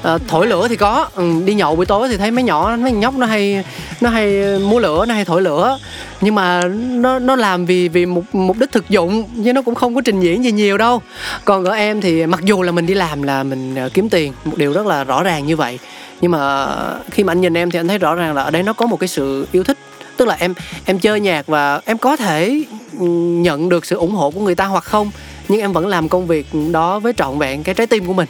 À, 0.02 0.18
thổi 0.28 0.46
lửa 0.46 0.68
thì 0.68 0.76
có. 0.76 1.08
Ừ, 1.14 1.42
đi 1.44 1.54
nhậu 1.54 1.76
buổi 1.76 1.86
tối 1.86 2.08
thì 2.08 2.16
thấy 2.16 2.30
mấy 2.30 2.44
nhỏ 2.44 2.76
mấy 2.80 2.92
nhóc 2.92 3.14
nó 3.14 3.26
hay 3.26 3.64
nó 4.00 4.10
hay 4.10 4.58
mua 4.58 4.78
lửa 4.78 5.04
nó 5.08 5.14
hay 5.14 5.24
thổi 5.24 5.42
lửa. 5.42 5.78
Nhưng 6.20 6.34
mà 6.34 6.62
nó 6.90 7.18
nó 7.18 7.36
làm 7.36 7.66
vì 7.66 7.88
vì 7.88 8.06
mục 8.06 8.24
mục 8.32 8.56
đích 8.58 8.72
thực 8.72 8.88
dụng 8.88 9.24
chứ 9.44 9.52
nó 9.52 9.62
cũng 9.62 9.74
không 9.74 9.94
có 9.94 10.00
trình 10.04 10.20
diễn 10.20 10.44
gì 10.44 10.52
nhiều 10.52 10.78
đâu. 10.78 11.02
Còn 11.44 11.64
ở 11.64 11.72
em 11.72 12.00
thì 12.00 12.26
mặc 12.26 12.40
dù 12.44 12.62
là 12.62 12.72
mình 12.72 12.86
đi 12.86 12.94
làm 12.94 13.22
là 13.22 13.42
mình 13.42 13.74
ờ, 13.74 13.88
kiếm 13.94 14.08
tiền 14.08 14.32
một 14.44 14.56
điều 14.56 14.72
rất 14.72 14.86
là 14.86 15.04
rõ 15.04 15.22
ràng 15.22 15.46
như 15.46 15.56
vậy. 15.56 15.78
Nhưng 16.20 16.30
mà 16.30 16.68
khi 17.10 17.24
mà 17.24 17.32
anh 17.32 17.40
nhìn 17.40 17.56
em 17.56 17.70
thì 17.70 17.78
anh 17.78 17.88
thấy 17.88 17.98
rõ 17.98 18.14
ràng 18.14 18.34
là 18.34 18.42
ở 18.42 18.50
đây 18.50 18.62
nó 18.62 18.72
có 18.72 18.86
một 18.86 19.00
cái 19.00 19.08
sự 19.08 19.46
yêu 19.52 19.64
thích. 19.64 19.78
Tức 20.16 20.28
là 20.28 20.36
em 20.40 20.54
em 20.84 20.98
chơi 20.98 21.20
nhạc 21.20 21.46
và 21.46 21.80
em 21.84 21.98
có 21.98 22.16
thể 22.16 22.64
ừ, 23.00 23.06
nhận 23.06 23.68
được 23.68 23.86
sự 23.86 23.96
ủng 23.96 24.14
hộ 24.14 24.30
của 24.30 24.40
người 24.40 24.54
ta 24.54 24.64
hoặc 24.66 24.84
không 24.84 25.10
nhưng 25.48 25.60
em 25.60 25.72
vẫn 25.72 25.86
làm 25.86 26.08
công 26.08 26.26
việc 26.26 26.46
đó 26.72 26.98
với 26.98 27.12
trọn 27.16 27.38
vẹn 27.38 27.62
cái 27.62 27.74
trái 27.74 27.86
tim 27.86 28.06
của 28.06 28.12
mình 28.12 28.28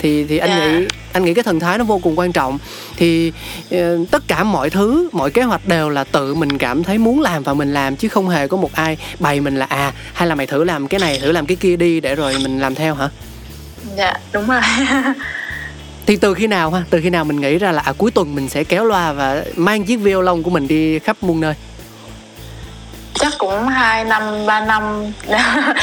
thì 0.00 0.24
thì 0.24 0.38
anh 0.38 0.50
Dạ. 0.50 0.66
nghĩ 0.66 0.86
anh 1.12 1.24
nghĩ 1.24 1.34
cái 1.34 1.44
thần 1.44 1.60
thái 1.60 1.78
nó 1.78 1.84
vô 1.84 1.98
cùng 1.98 2.18
quan 2.18 2.32
trọng. 2.32 2.58
Thì 2.96 3.32
ờ, 3.70 3.98
tất 4.10 4.22
cả 4.28 4.44
mọi 4.44 4.70
thứ 4.70 5.08
mọi 5.12 5.30
kế 5.30 5.42
hoạch 5.42 5.68
đều 5.68 5.88
là 5.88 6.04
tự 6.04 6.34
mình 6.34 6.58
cảm 6.58 6.84
thấy 6.84 6.98
muốn 6.98 7.20
làm 7.20 7.42
và 7.42 7.54
mình 7.54 7.74
làm 7.74 7.96
chứ 7.96 8.08
không 8.08 8.28
hề 8.28 8.48
có 8.48 8.56
một 8.56 8.70
ai 8.74 8.96
bày 9.18 9.40
mình 9.40 9.56
là 9.56 9.66
à 9.68 9.92
hay 10.12 10.28
là 10.28 10.34
mày 10.34 10.46
thử 10.46 10.64
làm 10.64 10.88
cái 10.88 11.00
này 11.00 11.18
thử 11.22 11.32
làm 11.32 11.46
cái 11.46 11.56
kia 11.56 11.76
đi 11.76 12.00
để 12.00 12.14
rồi 12.14 12.34
mình 12.42 12.58
làm 12.60 12.74
theo 12.74 12.94
hả? 12.94 13.08
Dạ 13.96 14.14
đúng 14.32 14.46
rồi. 14.46 14.60
Thì 16.06 16.16
từ 16.16 16.34
khi 16.34 16.46
nào 16.46 16.70
ha? 16.70 16.82
Từ 16.90 17.00
khi 17.02 17.10
nào 17.10 17.24
mình 17.24 17.40
nghĩ 17.40 17.58
ra 17.58 17.72
là 17.72 17.82
à, 17.82 17.92
cuối 17.98 18.10
tuần 18.10 18.34
mình 18.34 18.48
sẽ 18.48 18.64
kéo 18.64 18.84
loa 18.84 19.12
và 19.12 19.44
mang 19.56 19.84
chiếc 19.84 19.96
violon 19.96 20.42
của 20.42 20.50
mình 20.50 20.68
đi 20.68 20.98
khắp 20.98 21.16
muôn 21.20 21.40
nơi? 21.40 21.54
Chắc 23.14 23.32
cũng 23.38 23.68
hai 23.68 24.04
năm 24.04 24.46
ba 24.46 24.60
năm. 24.60 25.12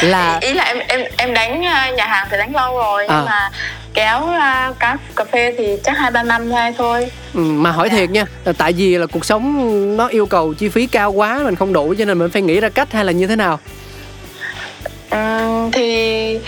Là 0.02 0.38
ý 0.42 0.54
là 0.54 0.64
em 0.64 0.78
em 0.88 1.02
em 1.18 1.34
đánh 1.34 1.66
à, 1.66 1.92
nhà 1.92 2.06
hàng 2.06 2.28
thì 2.32 2.38
đánh 2.38 2.56
lâu 2.56 2.78
rồi 2.78 3.06
nhưng 3.10 3.18
à. 3.18 3.24
mà 3.26 3.50
kéo 3.98 4.22
uh, 4.22 4.80
cá 4.80 4.98
cà 5.16 5.24
phê 5.24 5.56
thì 5.58 5.78
chắc 5.84 5.98
hai 5.98 6.12
ba 6.12 6.24
năm 6.24 6.50
nay 6.50 6.74
thôi. 6.78 7.12
Ừ, 7.34 7.40
mà 7.40 7.72
hỏi 7.72 7.90
thiệt 7.90 8.10
nha 8.10 8.26
tại 8.58 8.74
vì 8.74 8.98
là 8.98 9.06
cuộc 9.06 9.26
sống 9.26 9.98
nó 9.98 10.08
yêu 10.08 10.26
cầu 10.26 10.54
chi 10.54 10.70
phí 10.70 10.88
cao 10.88 11.12
quá 11.12 11.40
mình 11.44 11.56
không 11.56 11.74
đủ 11.74 11.94
cho 11.98 12.06
nên 12.06 12.20
mình 12.20 12.30
phải 12.30 12.42
nghĩ 12.42 12.60
ra 12.60 12.70
cách 12.70 12.92
hay 12.92 13.06
là 13.06 13.12
như 13.12 13.28
thế 13.28 13.36
nào? 13.36 13.60
Ừ, 15.10 15.70
thì 15.74 16.40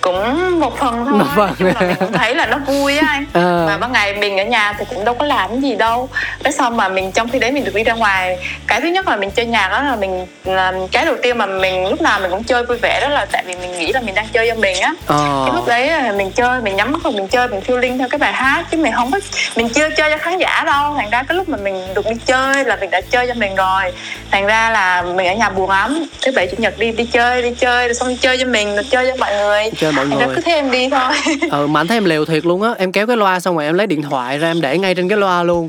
cũng 0.00 0.60
một 0.60 0.78
phần 0.78 1.06
thôi 1.06 1.18
một 1.18 1.26
phần. 1.36 1.54
Chung 1.58 1.68
là 1.68 1.80
mình 1.80 1.96
cũng 2.00 2.12
thấy 2.12 2.34
là 2.34 2.46
nó 2.46 2.58
vui 2.58 2.98
á 2.98 3.08
anh. 3.08 3.24
À. 3.32 3.64
mà 3.66 3.78
ban 3.78 3.92
ngày 3.92 4.14
mình 4.14 4.38
ở 4.38 4.44
nhà 4.44 4.74
thì 4.78 4.84
cũng 4.90 5.04
đâu 5.04 5.14
có 5.14 5.24
làm 5.24 5.60
gì 5.60 5.74
đâu. 5.74 6.08
Cái 6.44 6.52
xong 6.52 6.76
mà 6.76 6.88
mình 6.88 7.12
trong 7.12 7.28
khi 7.28 7.38
đấy 7.38 7.52
mình 7.52 7.64
được 7.64 7.74
đi 7.74 7.84
ra 7.84 7.92
ngoài 7.92 8.38
cái 8.66 8.80
thứ 8.80 8.88
nhất 8.88 9.08
là 9.08 9.16
mình 9.16 9.30
chơi 9.30 9.46
nhạc 9.46 9.68
đó 9.68 9.82
là 9.82 9.96
mình 9.96 10.26
là 10.44 10.72
cái 10.92 11.04
đầu 11.04 11.16
tiên 11.22 11.38
mà 11.38 11.46
mình 11.46 11.86
lúc 11.86 12.02
nào 12.02 12.20
mình 12.20 12.30
cũng 12.30 12.44
chơi 12.44 12.64
vui 12.64 12.78
vẻ 12.82 13.00
đó 13.00 13.08
là 13.08 13.26
tại 13.32 13.42
vì 13.46 13.54
mình 13.54 13.78
nghĩ 13.78 13.92
là 13.92 14.00
mình 14.00 14.14
đang 14.14 14.26
chơi 14.32 14.48
cho 14.48 14.54
mình 14.54 14.80
á. 14.80 14.94
À. 15.06 15.16
cái 15.46 15.54
lúc 15.54 15.66
đấy 15.66 16.12
mình 16.12 16.30
chơi 16.30 16.60
mình 16.60 16.76
nhắm 16.76 16.92
mắt 16.92 17.12
mình 17.12 17.28
chơi 17.28 17.48
mình 17.48 17.60
feeling 17.66 17.98
theo 17.98 18.08
cái 18.08 18.18
bài 18.18 18.32
hát 18.32 18.64
chứ 18.70 18.78
mình 18.78 18.92
không 18.92 19.10
có 19.10 19.20
mình 19.56 19.68
chưa 19.68 19.90
chơi 19.96 20.10
cho 20.10 20.18
khán 20.18 20.38
giả 20.38 20.62
đâu. 20.66 20.94
Thành 20.96 21.10
ra 21.10 21.22
cái 21.22 21.36
lúc 21.36 21.48
mà 21.48 21.58
mình 21.62 21.94
được 21.94 22.06
đi 22.06 22.16
chơi 22.26 22.64
là 22.64 22.76
mình 22.76 22.90
đã 22.90 23.00
chơi 23.00 23.26
cho 23.28 23.34
mình 23.34 23.54
rồi. 23.54 23.82
Thành 24.30 24.46
ra 24.46 24.70
là 24.70 25.02
mình 25.02 25.26
ở 25.26 25.34
nhà 25.34 25.50
buồn 25.50 25.70
lắm. 25.70 26.04
Thứ 26.22 26.32
bảy 26.36 26.46
chủ 26.46 26.56
nhật 26.58 26.78
đi 26.78 26.92
đi 26.92 27.04
chơi 27.04 27.42
đi 27.42 27.50
chơi 27.58 27.86
rồi 27.88 27.94
xong 27.94 28.08
đi 28.08 28.16
chơi 28.20 28.38
cho 28.38 28.44
mình 28.44 28.74
rồi 28.74 28.84
chơi 28.90 29.06
cho 29.10 29.16
mọi 29.18 29.36
người 29.36 29.70
chơi 29.82 29.92
mọi 29.92 30.06
người. 30.06 30.26
cứ 30.36 30.40
thế 30.40 30.52
em 30.52 30.70
đi 30.70 30.88
thôi. 30.88 31.14
Ừ 31.50 31.66
mà 31.66 31.80
anh 31.80 31.86
thấy 31.86 31.96
em 31.96 32.04
liều 32.04 32.24
thiệt 32.24 32.46
luôn 32.46 32.62
á. 32.62 32.70
Em 32.78 32.92
kéo 32.92 33.06
cái 33.06 33.16
loa 33.16 33.40
xong 33.40 33.56
rồi 33.56 33.64
em 33.64 33.74
lấy 33.74 33.86
điện 33.86 34.02
thoại 34.02 34.38
ra 34.38 34.50
em 34.50 34.60
để 34.60 34.78
ngay 34.78 34.94
trên 34.94 35.08
cái 35.08 35.18
loa 35.18 35.42
luôn. 35.42 35.68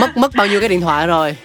Mất 0.00 0.16
mất 0.16 0.34
bao 0.34 0.46
nhiêu 0.46 0.60
cái 0.60 0.68
điện 0.68 0.80
thoại 0.80 1.06
rồi? 1.06 1.36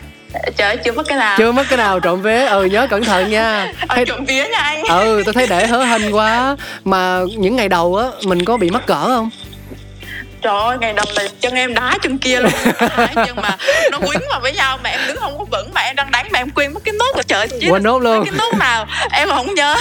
Trời 0.58 0.78
chưa 0.78 0.92
mất 0.92 1.08
cái 1.08 1.18
nào. 1.18 1.38
Chưa 1.38 1.52
mất 1.52 1.64
cái 1.70 1.78
nào 1.78 2.00
trộm 2.00 2.22
vía. 2.22 2.46
Ừ 2.46 2.66
nhớ 2.66 2.88
cẩn 2.90 3.04
thận 3.04 3.30
nha. 3.30 3.74
Ờ, 3.88 3.96
thấy... 3.96 4.06
trộm 4.06 4.26
vía 4.26 4.48
nha 4.52 4.60
anh. 4.60 4.84
Ừ 4.90 5.22
tôi 5.26 5.34
thấy 5.34 5.48
để 5.48 5.68
hớ 5.68 5.84
hênh 5.84 6.16
quá. 6.16 6.56
Mà 6.84 7.20
những 7.38 7.56
ngày 7.56 7.70
đầu 7.70 7.96
á 7.96 8.06
mình 8.24 8.46
có 8.46 8.58
bị 8.58 8.70
mắc 8.70 8.86
cỡ 8.86 9.06
không? 9.08 9.30
Trời 10.42 10.60
ơi 10.60 10.78
ngày 10.82 10.94
đầu 10.94 11.06
là 11.16 11.24
chân 11.42 11.54
em 11.54 11.74
đá 11.74 11.98
chân 12.02 12.18
kia 12.18 12.40
luôn. 12.40 12.52
Chân 13.16 13.36
mà 13.36 13.58
nó 13.92 14.00
quýnh 14.00 14.22
vào 14.30 14.40
với 14.40 14.54
nhau 14.54 14.80
mà 14.84 14.90
em 14.90 15.00
đứng 15.08 15.18
không 15.18 15.38
có 15.38 15.46
vững 15.52 15.74
mà 15.74 15.82
em 15.82 15.96
đang 15.96 16.12
đánh 16.12 16.28
mà 16.32 16.40
em 16.40 16.50
quên 16.50 16.74
mất 16.74 16.80
cái 16.84 16.94
nốt 17.00 17.12
của 17.14 17.24
trời 17.32 17.48
chứ 17.48 17.68
quên 17.70 17.84
nốt 17.84 18.00
luôn 18.00 18.26
cái 18.26 18.34
nốt 18.38 18.58
nào 18.60 18.86
em 19.12 19.30
không 19.30 19.56
nhớ 19.56 19.76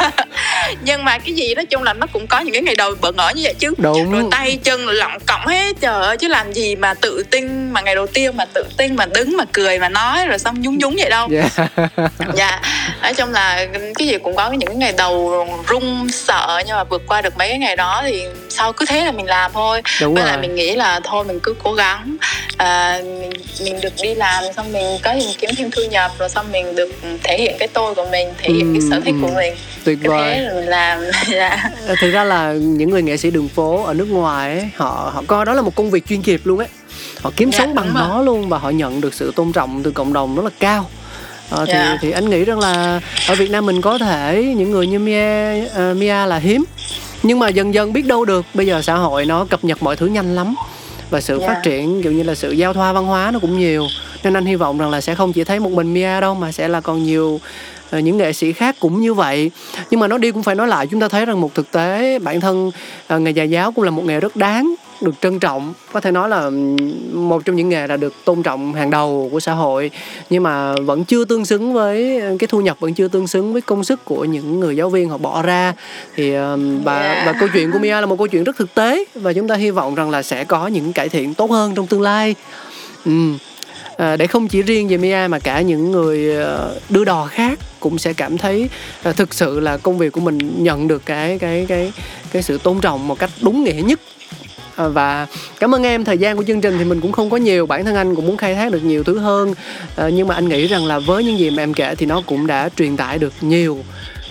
nhưng 0.84 1.04
mà 1.04 1.18
cái 1.18 1.34
gì 1.34 1.54
nói 1.54 1.66
chung 1.66 1.82
là 1.82 1.92
nó 1.92 2.06
cũng 2.06 2.26
có 2.26 2.40
những 2.40 2.54
cái 2.54 2.62
ngày 2.62 2.74
đầu 2.74 2.94
bỡ 3.00 3.12
ngỡ 3.12 3.32
như 3.34 3.42
vậy 3.44 3.54
chứ 3.58 3.74
đúng 3.78 4.12
rồi 4.12 4.22
tay 4.30 4.58
chân 4.62 4.86
lỏng 4.86 5.18
cọng 5.26 5.46
hết 5.46 5.76
trời 5.80 6.02
ơi 6.02 6.16
chứ 6.16 6.28
làm 6.28 6.52
gì 6.52 6.76
mà 6.76 6.94
tự 6.94 7.22
tin 7.30 7.70
mà 7.70 7.80
ngày 7.80 7.94
đầu 7.94 8.06
tiên 8.06 8.36
mà 8.36 8.44
tự 8.44 8.64
tin 8.76 8.96
mà 8.96 9.06
đứng 9.06 9.36
mà 9.36 9.44
cười 9.52 9.78
mà 9.78 9.88
nói 9.88 10.26
rồi 10.26 10.38
xong 10.38 10.62
nhúng 10.62 10.78
nhúng 10.78 10.96
vậy 10.98 11.10
đâu 11.10 11.28
dạ 11.30 11.38
yeah. 11.66 12.36
yeah. 12.36 12.62
nói 13.02 13.14
chung 13.14 13.32
là 13.32 13.66
cái 13.98 14.08
gì 14.08 14.18
cũng 14.18 14.36
có 14.36 14.50
những 14.50 14.68
cái 14.68 14.76
ngày 14.76 14.94
đầu 14.98 15.46
run 15.68 16.08
sợ 16.10 16.62
nhưng 16.66 16.76
mà 16.76 16.84
vượt 16.84 17.02
qua 17.06 17.22
được 17.22 17.36
mấy 17.38 17.48
cái 17.48 17.58
ngày 17.58 17.76
đó 17.76 18.02
thì 18.04 18.24
sau 18.48 18.72
cứ 18.72 18.86
thế 18.86 19.04
là 19.04 19.12
mình 19.12 19.26
làm 19.26 19.52
thôi 19.52 19.82
đúng 20.00 20.14
với 20.14 20.22
rồi. 20.22 20.32
lại 20.32 20.40
mình 20.40 20.54
nghĩ 20.54 20.74
là 20.74 21.00
thôi 21.04 21.24
mình 21.24 21.40
cứ 21.42 21.54
cố 21.62 21.72
gắng 21.72 22.16
à, 22.56 22.98
mình, 23.04 23.32
mình 23.64 23.80
được 23.80 23.92
đi 24.02 24.14
làm 24.14 24.44
xong 24.56 24.72
mình 24.72 24.98
có 25.02 25.12
mình 25.12 25.28
kiếm 25.38 25.50
thêm 25.56 25.70
thu 25.70 25.82
nhập 25.90 26.10
rồi 26.18 26.28
xong 26.28 26.52
mình 26.52 26.76
được 26.76 26.95
thể 27.22 27.38
hiện 27.38 27.56
cái 27.58 27.68
tôi 27.68 27.94
của 27.94 28.06
mình 28.10 28.28
thể 28.38 28.52
hiện 28.52 28.74
ừ, 28.74 28.80
cái 28.80 28.90
sở 28.90 29.00
thích 29.04 29.14
ừ. 29.20 29.26
của 29.26 29.34
mình 29.34 29.54
tuyệt 29.84 29.98
vời 30.02 30.48
mình 30.54 30.66
làm 30.66 31.00
dạ. 31.32 31.70
thực 32.00 32.10
ra 32.10 32.24
là 32.24 32.52
những 32.52 32.90
người 32.90 33.02
nghệ 33.02 33.16
sĩ 33.16 33.30
đường 33.30 33.48
phố 33.48 33.84
ở 33.84 33.94
nước 33.94 34.08
ngoài 34.10 34.58
ấy, 34.58 34.70
họ 34.76 35.10
họ 35.14 35.22
coi 35.26 35.44
đó 35.44 35.52
là 35.52 35.62
một 35.62 35.74
công 35.74 35.90
việc 35.90 36.06
chuyên 36.06 36.20
nghiệp 36.20 36.40
luôn 36.44 36.58
ấy 36.58 36.68
họ 37.22 37.30
kiếm 37.36 37.52
dạ, 37.52 37.58
sống 37.58 37.74
bằng 37.74 37.94
nó 37.94 38.22
luôn 38.22 38.48
và 38.48 38.58
họ 38.58 38.70
nhận 38.70 39.00
được 39.00 39.14
sự 39.14 39.32
tôn 39.36 39.52
trọng 39.52 39.82
từ 39.82 39.90
cộng 39.90 40.12
đồng 40.12 40.36
rất 40.36 40.44
là 40.44 40.50
cao 40.60 40.90
à, 41.50 41.58
thì 41.66 41.72
yeah. 41.72 41.98
thì 42.00 42.10
anh 42.10 42.30
nghĩ 42.30 42.44
rằng 42.44 42.58
là 42.58 43.00
ở 43.28 43.34
Việt 43.34 43.50
Nam 43.50 43.66
mình 43.66 43.80
có 43.80 43.98
thể 43.98 44.54
những 44.56 44.70
người 44.70 44.86
như 44.86 44.98
Mia 44.98 45.64
uh, 45.64 45.96
Mia 45.96 46.26
là 46.26 46.38
hiếm 46.38 46.64
nhưng 47.22 47.38
mà 47.38 47.48
dần 47.48 47.74
dần 47.74 47.92
biết 47.92 48.06
đâu 48.06 48.24
được 48.24 48.46
bây 48.54 48.66
giờ 48.66 48.82
xã 48.82 48.94
hội 48.94 49.24
nó 49.24 49.44
cập 49.44 49.64
nhật 49.64 49.82
mọi 49.82 49.96
thứ 49.96 50.06
nhanh 50.06 50.34
lắm 50.34 50.54
và 51.10 51.20
sự 51.20 51.38
yeah. 51.40 51.50
phát 51.50 51.60
triển 51.64 52.02
kiểu 52.02 52.12
như 52.12 52.22
là 52.22 52.34
sự 52.34 52.52
giao 52.52 52.72
thoa 52.72 52.92
văn 52.92 53.06
hóa 53.06 53.30
nó 53.30 53.38
cũng 53.38 53.58
nhiều 53.58 53.86
nên 54.26 54.36
anh 54.36 54.46
hy 54.46 54.56
vọng 54.56 54.78
rằng 54.78 54.90
là 54.90 55.00
sẽ 55.00 55.14
không 55.14 55.32
chỉ 55.32 55.44
thấy 55.44 55.60
một 55.60 55.72
mình 55.72 55.94
Mia 55.94 56.20
đâu 56.20 56.34
mà 56.34 56.52
sẽ 56.52 56.68
là 56.68 56.80
còn 56.80 57.02
nhiều 57.02 57.40
uh, 57.96 58.04
những 58.04 58.16
nghệ 58.16 58.32
sĩ 58.32 58.52
khác 58.52 58.76
cũng 58.80 59.00
như 59.00 59.14
vậy. 59.14 59.50
Nhưng 59.90 60.00
mà 60.00 60.08
nó 60.08 60.18
đi 60.18 60.30
cũng 60.30 60.42
phải 60.42 60.54
nói 60.54 60.68
lại 60.68 60.86
chúng 60.86 61.00
ta 61.00 61.08
thấy 61.08 61.26
rằng 61.26 61.40
một 61.40 61.54
thực 61.54 61.70
tế 61.70 62.18
bản 62.18 62.40
thân 62.40 62.70
uh, 63.14 63.20
nghề 63.20 63.32
nhà 63.32 63.42
giáo 63.42 63.72
cũng 63.72 63.84
là 63.84 63.90
một 63.90 64.04
nghề 64.04 64.20
rất 64.20 64.36
đáng 64.36 64.74
được 65.00 65.14
trân 65.20 65.38
trọng. 65.38 65.74
Có 65.92 66.00
thể 66.00 66.10
nói 66.10 66.28
là 66.28 66.50
một 67.12 67.44
trong 67.44 67.56
những 67.56 67.68
nghề 67.68 67.86
là 67.86 67.96
được 67.96 68.14
tôn 68.24 68.42
trọng 68.42 68.74
hàng 68.74 68.90
đầu 68.90 69.28
của 69.32 69.40
xã 69.40 69.52
hội 69.52 69.90
nhưng 70.30 70.42
mà 70.42 70.74
vẫn 70.74 71.04
chưa 71.04 71.24
tương 71.24 71.44
xứng 71.44 71.72
với 71.72 72.20
cái 72.38 72.46
thu 72.46 72.60
nhập 72.60 72.76
vẫn 72.80 72.94
chưa 72.94 73.08
tương 73.08 73.26
xứng 73.26 73.52
với 73.52 73.62
công 73.62 73.84
sức 73.84 74.04
của 74.04 74.24
những 74.24 74.60
người 74.60 74.76
giáo 74.76 74.90
viên 74.90 75.08
họ 75.08 75.18
bỏ 75.18 75.42
ra. 75.42 75.72
Thì 76.16 76.32
và 76.84 77.22
và 77.26 77.34
câu 77.40 77.48
chuyện 77.52 77.72
của 77.72 77.78
Mia 77.78 78.00
là 78.00 78.06
một 78.06 78.18
câu 78.18 78.26
chuyện 78.26 78.44
rất 78.44 78.56
thực 78.56 78.74
tế 78.74 79.04
và 79.14 79.32
chúng 79.32 79.48
ta 79.48 79.54
hy 79.54 79.70
vọng 79.70 79.94
rằng 79.94 80.10
là 80.10 80.22
sẽ 80.22 80.44
có 80.44 80.66
những 80.66 80.92
cải 80.92 81.08
thiện 81.08 81.34
tốt 81.34 81.50
hơn 81.50 81.74
trong 81.74 81.86
tương 81.86 82.02
lai. 82.02 82.34
Ừ. 83.04 83.12
À, 83.96 84.16
để 84.16 84.26
không 84.26 84.48
chỉ 84.48 84.62
riêng 84.62 84.88
về 84.88 84.96
Mia 84.96 85.26
mà 85.28 85.38
cả 85.38 85.60
những 85.60 85.90
người 85.90 86.36
ờ, 86.36 86.80
đưa 86.88 87.04
đò 87.04 87.26
khác 87.26 87.58
cũng 87.80 87.98
sẽ 87.98 88.12
cảm 88.12 88.38
thấy 88.38 88.68
uh, 89.08 89.16
thực 89.16 89.34
sự 89.34 89.60
là 89.60 89.76
công 89.76 89.98
việc 89.98 90.12
của 90.12 90.20
mình 90.20 90.38
nhận 90.62 90.88
được 90.88 91.06
cái 91.06 91.38
cái 91.38 91.66
cái 91.68 91.92
cái 92.32 92.42
sự 92.42 92.58
tôn 92.58 92.80
trọng 92.80 93.08
một 93.08 93.18
cách 93.18 93.30
đúng 93.42 93.64
nghĩa 93.64 93.82
nhất. 93.84 94.00
Ờ, 94.76 94.90
và 94.90 95.26
cảm 95.60 95.74
ơn 95.74 95.82
em 95.82 96.04
thời 96.04 96.18
gian 96.18 96.36
của 96.36 96.44
chương 96.46 96.60
trình 96.60 96.78
thì 96.78 96.84
mình 96.84 97.00
cũng 97.00 97.12
không 97.12 97.30
có 97.30 97.36
nhiều 97.36 97.66
bản 97.66 97.84
thân 97.84 97.94
anh 97.94 98.14
cũng 98.14 98.26
muốn 98.26 98.36
khai 98.36 98.54
thác 98.54 98.72
được 98.72 98.84
nhiều 98.84 99.04
thứ 99.04 99.18
hơn. 99.18 99.54
À, 99.96 100.08
nhưng 100.08 100.28
mà 100.28 100.34
anh 100.34 100.48
nghĩ 100.48 100.66
rằng 100.66 100.86
là 100.86 100.98
với 100.98 101.24
những 101.24 101.38
gì 101.38 101.50
mà 101.50 101.62
em 101.62 101.74
kể 101.74 101.94
thì 101.94 102.06
nó 102.06 102.22
cũng 102.26 102.46
đã 102.46 102.68
truyền 102.76 102.96
tải 102.96 103.18
được 103.18 103.32
nhiều 103.40 103.78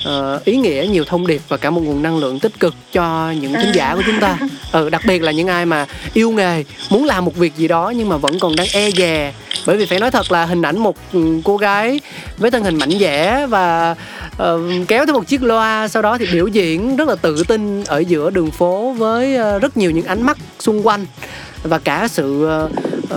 uh, 0.09 0.45
ý 0.45 0.57
nghĩa 0.57 0.87
nhiều 0.91 1.03
thông 1.03 1.27
điệp 1.27 1.41
và 1.47 1.57
cả 1.57 1.69
một 1.69 1.81
nguồn 1.81 2.01
năng 2.01 2.17
lượng 2.17 2.39
tích 2.39 2.59
cực 2.59 2.75
cho 2.91 3.33
những 3.41 3.53
thính 3.53 3.71
giả 3.73 3.95
của 3.95 4.03
chúng 4.05 4.19
ta. 4.19 4.37
Ừ, 4.71 4.89
đặc 4.89 5.01
biệt 5.07 5.21
là 5.21 5.31
những 5.31 5.47
ai 5.47 5.65
mà 5.65 5.85
yêu 6.13 6.31
nghề 6.31 6.63
muốn 6.89 7.05
làm 7.05 7.25
một 7.25 7.35
việc 7.35 7.55
gì 7.55 7.67
đó 7.67 7.93
nhưng 7.95 8.09
mà 8.09 8.17
vẫn 8.17 8.39
còn 8.39 8.55
đang 8.55 8.67
e 8.73 8.91
dè 8.91 9.33
bởi 9.65 9.77
vì 9.77 9.85
phải 9.85 9.99
nói 9.99 10.11
thật 10.11 10.31
là 10.31 10.45
hình 10.45 10.61
ảnh 10.61 10.77
một 10.77 10.95
ừ, 11.13 11.41
cô 11.43 11.57
gái 11.57 11.99
với 12.37 12.51
thân 12.51 12.63
hình 12.63 12.75
mảnh 12.75 12.91
dẻ 12.99 13.47
và 13.49 13.95
uh, 14.43 14.59
kéo 14.87 15.05
theo 15.05 15.15
một 15.15 15.27
chiếc 15.27 15.43
loa 15.43 15.87
sau 15.87 16.01
đó 16.01 16.17
thì 16.17 16.27
biểu 16.33 16.47
diễn 16.47 16.95
rất 16.95 17.07
là 17.07 17.15
tự 17.15 17.43
tin 17.47 17.83
ở 17.83 17.99
giữa 17.99 18.29
đường 18.29 18.51
phố 18.51 18.95
với 18.97 19.37
uh, 19.55 19.61
rất 19.61 19.77
nhiều 19.77 19.91
những 19.91 20.05
ánh 20.05 20.21
mắt 20.21 20.37
xung 20.59 20.87
quanh 20.87 21.05
và 21.63 21.79
cả 21.79 22.07
sự 22.07 22.47
uh, 22.65 22.71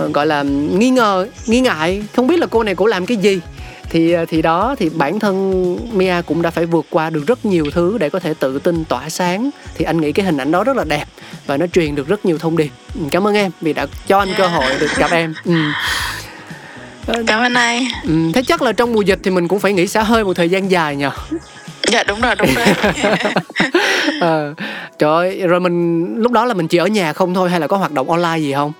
uh, 0.05 0.13
gọi 0.13 0.27
là 0.27 0.43
nghi 0.43 0.89
ngờ 0.89 1.27
nghi 1.45 1.59
ngại. 1.59 2.03
Không 2.15 2.27
biết 2.27 2.39
là 2.39 2.45
cô 2.45 2.63
này 2.63 2.75
cổ 2.75 2.85
làm 2.85 3.05
cái 3.05 3.17
gì. 3.17 3.39
Thì 3.89 4.15
thì 4.29 4.41
đó 4.41 4.75
thì 4.79 4.89
bản 4.89 5.19
thân 5.19 5.77
Mia 5.93 6.21
cũng 6.25 6.41
đã 6.41 6.49
phải 6.49 6.65
vượt 6.65 6.85
qua 6.89 7.09
được 7.09 7.27
rất 7.27 7.45
nhiều 7.45 7.65
thứ 7.73 7.97
để 7.97 8.09
có 8.09 8.19
thể 8.19 8.33
tự 8.39 8.59
tin 8.59 8.85
tỏa 8.85 9.09
sáng. 9.09 9.49
Thì 9.75 9.85
anh 9.85 10.01
nghĩ 10.01 10.11
cái 10.11 10.25
hình 10.25 10.37
ảnh 10.37 10.51
đó 10.51 10.63
rất 10.63 10.77
là 10.77 10.83
đẹp 10.83 11.05
và 11.45 11.57
nó 11.57 11.67
truyền 11.67 11.95
được 11.95 12.07
rất 12.07 12.25
nhiều 12.25 12.37
thông 12.37 12.57
điệp. 12.57 12.69
Cảm 13.11 13.27
ơn 13.27 13.35
em 13.35 13.51
vì 13.61 13.73
đã 13.73 13.87
cho 14.07 14.19
anh 14.19 14.29
cơ 14.37 14.47
hội 14.47 14.71
được 14.79 14.95
gặp 14.97 15.11
em. 15.11 15.33
Ừ. 15.45 15.53
cảm 17.27 17.41
ơn 17.41 17.53
anh. 17.53 17.85
Ừ, 18.03 18.13
thế 18.33 18.43
chắc 18.47 18.61
là 18.61 18.71
trong 18.71 18.93
mùa 18.93 19.01
dịch 19.01 19.19
thì 19.23 19.31
mình 19.31 19.47
cũng 19.47 19.59
phải 19.59 19.73
nghỉ 19.73 19.87
xả 19.87 20.03
hơi 20.03 20.23
một 20.23 20.33
thời 20.33 20.49
gian 20.49 20.71
dài 20.71 20.95
nhờ. 20.95 21.11
Dạ 21.83 22.03
đúng 22.03 22.21
rồi 22.21 22.35
đúng 22.35 22.49
rồi. 22.55 22.65
À, 24.21 24.53
trời 24.99 25.11
ơi 25.11 25.41
rồi 25.47 25.59
mình 25.59 26.05
lúc 26.17 26.31
đó 26.31 26.45
là 26.45 26.53
mình 26.53 26.67
chỉ 26.67 26.77
ở 26.77 26.87
nhà 26.87 27.13
không 27.13 27.33
thôi 27.33 27.49
hay 27.49 27.59
là 27.59 27.67
có 27.67 27.77
hoạt 27.77 27.91
động 27.91 28.09
online 28.09 28.37
gì 28.37 28.53
không? 28.53 28.73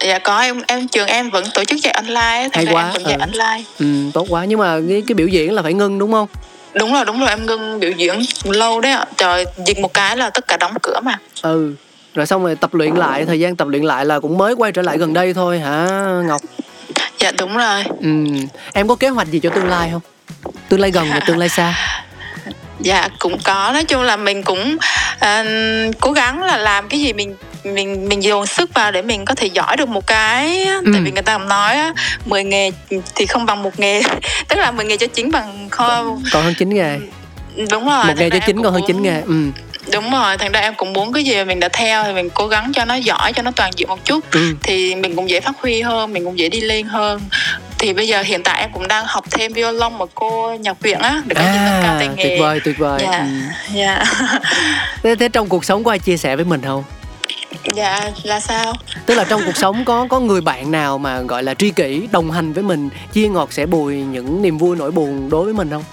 Dạ 0.00 0.18
có 0.18 0.40
em 0.40 0.60
em 0.66 0.88
trường 0.88 1.06
em 1.06 1.30
vẫn 1.30 1.44
tổ 1.54 1.64
chức 1.64 1.78
dạy 1.82 1.92
online 1.92 2.48
hay 2.52 2.66
quá 2.70 2.84
em 2.84 2.92
vẫn 2.92 3.02
dạy 3.06 3.14
ừ. 3.14 3.20
online. 3.20 3.64
Ừ 3.78 4.10
tốt 4.14 4.26
quá 4.28 4.44
nhưng 4.44 4.58
mà 4.58 4.78
cái, 4.88 5.02
cái 5.06 5.14
biểu 5.14 5.26
diễn 5.26 5.52
là 5.52 5.62
phải 5.62 5.74
ngưng 5.74 5.98
đúng 5.98 6.12
không? 6.12 6.28
Đúng 6.74 6.92
rồi 6.92 7.04
đúng 7.04 7.20
rồi 7.20 7.28
em 7.28 7.46
ngưng 7.46 7.80
biểu 7.80 7.90
diễn 7.90 8.20
lâu 8.44 8.80
đấy 8.80 8.92
ạ. 8.92 9.04
Trời 9.16 9.44
dịch 9.66 9.78
một 9.78 9.94
cái 9.94 10.16
là 10.16 10.30
tất 10.30 10.48
cả 10.48 10.56
đóng 10.56 10.74
cửa 10.82 11.00
mà. 11.02 11.18
Ừ 11.42 11.74
rồi 12.14 12.26
xong 12.26 12.44
rồi 12.44 12.56
tập 12.56 12.74
luyện 12.74 12.94
lại 12.94 13.24
thời 13.24 13.40
gian 13.40 13.56
tập 13.56 13.68
luyện 13.68 13.82
lại 13.82 14.04
là 14.04 14.20
cũng 14.20 14.38
mới 14.38 14.54
quay 14.54 14.72
trở 14.72 14.82
lại 14.82 14.98
gần 14.98 15.12
đây 15.12 15.34
thôi 15.34 15.58
hả 15.58 15.86
ngọc 16.26 16.40
dạ 17.18 17.32
đúng 17.38 17.56
rồi. 17.56 17.84
Ừ. 18.00 18.08
Em 18.72 18.88
có 18.88 18.94
kế 18.94 19.08
hoạch 19.08 19.28
gì 19.28 19.40
cho 19.42 19.50
tương 19.50 19.68
lai 19.68 19.90
không? 19.92 20.02
Tương 20.68 20.80
lai 20.80 20.90
gần 20.90 21.10
và 21.10 21.20
tương 21.20 21.38
lai 21.38 21.48
xa. 21.48 21.74
Dạ 22.80 23.08
cũng 23.18 23.38
có. 23.44 23.70
Nói 23.72 23.84
chung 23.84 24.02
là 24.02 24.16
mình 24.16 24.42
cũng 24.42 24.76
uh, 25.14 25.46
cố 26.00 26.12
gắng 26.12 26.42
là 26.42 26.56
làm 26.56 26.88
cái 26.88 27.00
gì 27.00 27.12
mình 27.12 27.36
mình 27.64 28.08
mình 28.08 28.22
dồn 28.22 28.46
sức 28.46 28.74
vào 28.74 28.92
để 28.92 29.02
mình 29.02 29.24
có 29.24 29.34
thể 29.34 29.46
giỏi 29.46 29.76
được 29.76 29.88
một 29.88 30.06
cái 30.06 30.64
ừ. 30.64 30.90
tại 30.92 31.02
vì 31.02 31.10
người 31.10 31.22
ta 31.22 31.38
cũng 31.38 31.48
nói 31.48 31.74
á 31.74 31.92
10 32.24 32.44
nghề 32.44 32.70
thì 33.14 33.26
không 33.26 33.46
bằng 33.46 33.62
một 33.62 33.80
nghề. 33.80 34.02
Tức 34.48 34.56
là 34.58 34.70
10 34.70 34.86
nghề 34.86 34.96
cho 34.96 35.06
chính 35.06 35.30
bằng 35.30 35.68
kho. 35.70 36.04
Còn 36.32 36.44
hơn 36.44 36.54
chín 36.58 36.74
nghề. 36.74 36.98
Đúng 37.70 37.88
rồi 37.88 38.04
một 38.04 38.14
nghề 38.16 38.30
cho 38.30 38.38
chính 38.46 38.62
còn 38.62 38.72
hơn 38.72 38.82
chín 38.86 39.02
nghề. 39.02 39.20
Ừ 39.20 39.50
đúng 39.92 40.10
rồi 40.10 40.36
thành 40.38 40.52
ra 40.52 40.60
em 40.60 40.74
cũng 40.74 40.92
muốn 40.92 41.12
cái 41.12 41.24
gì 41.24 41.36
mà 41.36 41.44
mình 41.44 41.60
đã 41.60 41.68
theo 41.68 42.04
thì 42.04 42.12
mình 42.12 42.30
cố 42.34 42.46
gắng 42.46 42.72
cho 42.74 42.84
nó 42.84 42.94
giỏi 42.94 43.32
cho 43.32 43.42
nó 43.42 43.50
toàn 43.56 43.70
diện 43.76 43.88
một 43.88 44.04
chút. 44.04 44.24
Ừ. 44.30 44.54
thì 44.62 44.94
mình 44.94 45.16
cũng 45.16 45.30
dễ 45.30 45.40
phát 45.40 45.56
huy 45.60 45.82
hơn 45.82 46.12
mình 46.12 46.24
cũng 46.24 46.38
dễ 46.38 46.48
đi 46.48 46.60
lên 46.60 46.86
hơn. 46.86 47.20
Thì 47.78 47.92
bây 47.92 48.08
giờ 48.08 48.22
hiện 48.22 48.42
tại 48.42 48.60
em 48.60 48.70
cũng 48.72 48.88
đang 48.88 49.04
học 49.06 49.24
thêm 49.30 49.52
violon 49.52 49.98
một 49.98 50.10
cô 50.14 50.56
nhạc 50.60 50.80
viện 50.80 50.98
á 50.98 51.22
để 51.26 51.34
có 51.34 51.40
à, 51.40 51.70
nâng 51.72 51.82
cao 51.82 51.96
tay 51.98 52.08
nghề. 52.16 52.24
tuyệt 52.24 52.40
vời 52.40 52.60
tuyệt 52.64 52.78
vời. 52.78 53.00
Dạ 53.02 53.18
ừ. 53.18 53.26
dạ. 53.74 54.04
Thế, 55.02 55.14
thế 55.14 55.28
trong 55.28 55.48
cuộc 55.48 55.64
sống 55.64 55.84
có 55.84 55.92
ai 55.92 55.98
chia 55.98 56.16
sẻ 56.16 56.36
với 56.36 56.44
mình 56.44 56.60
không? 56.64 56.84
Dạ 57.74 58.10
là 58.22 58.40
sao? 58.40 58.72
Tức 59.06 59.14
là 59.14 59.24
trong 59.24 59.42
cuộc 59.46 59.56
sống 59.56 59.84
có 59.84 60.06
có 60.10 60.20
người 60.20 60.40
bạn 60.40 60.70
nào 60.70 60.98
mà 60.98 61.20
gọi 61.20 61.42
là 61.42 61.54
tri 61.54 61.70
kỷ 61.70 62.08
đồng 62.12 62.30
hành 62.30 62.52
với 62.52 62.62
mình 62.62 62.88
chia 63.12 63.28
ngọt 63.28 63.52
sẻ 63.52 63.66
bùi 63.66 63.96
những 63.96 64.42
niềm 64.42 64.58
vui 64.58 64.76
nỗi 64.76 64.90
buồn 64.90 65.30
đối 65.30 65.44
với 65.44 65.54
mình 65.54 65.70
không 65.70 65.84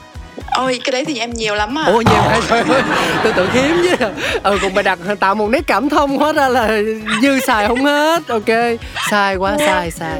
ôi 0.55 0.79
cái 0.83 0.91
đấy 0.91 1.05
thì 1.05 1.19
em 1.19 1.33
nhiều 1.33 1.55
lắm 1.55 1.77
à. 1.79 1.83
Ôi 1.87 2.03
nhiều 2.05 2.21
hay 2.21 2.41
trời 2.49 2.63
ơi 2.69 2.81
tôi 3.23 3.33
tưởng 3.35 3.49
hiếm 3.51 3.87
chứ. 3.99 4.05
Ừ 4.43 4.57
còn 4.61 4.73
mày 4.73 4.83
đặt 4.83 4.99
tạo 5.19 5.35
một 5.35 5.49
nét 5.49 5.61
cảm 5.67 5.89
thông 5.89 6.17
hóa 6.17 6.33
ra 6.33 6.49
là 6.49 6.81
dư 7.21 7.39
xài 7.39 7.67
không 7.67 7.85
hết. 7.85 8.27
Ok 8.27 8.79
sai 9.11 9.35
quá 9.35 9.57
sai 9.59 9.91
sai 9.91 10.19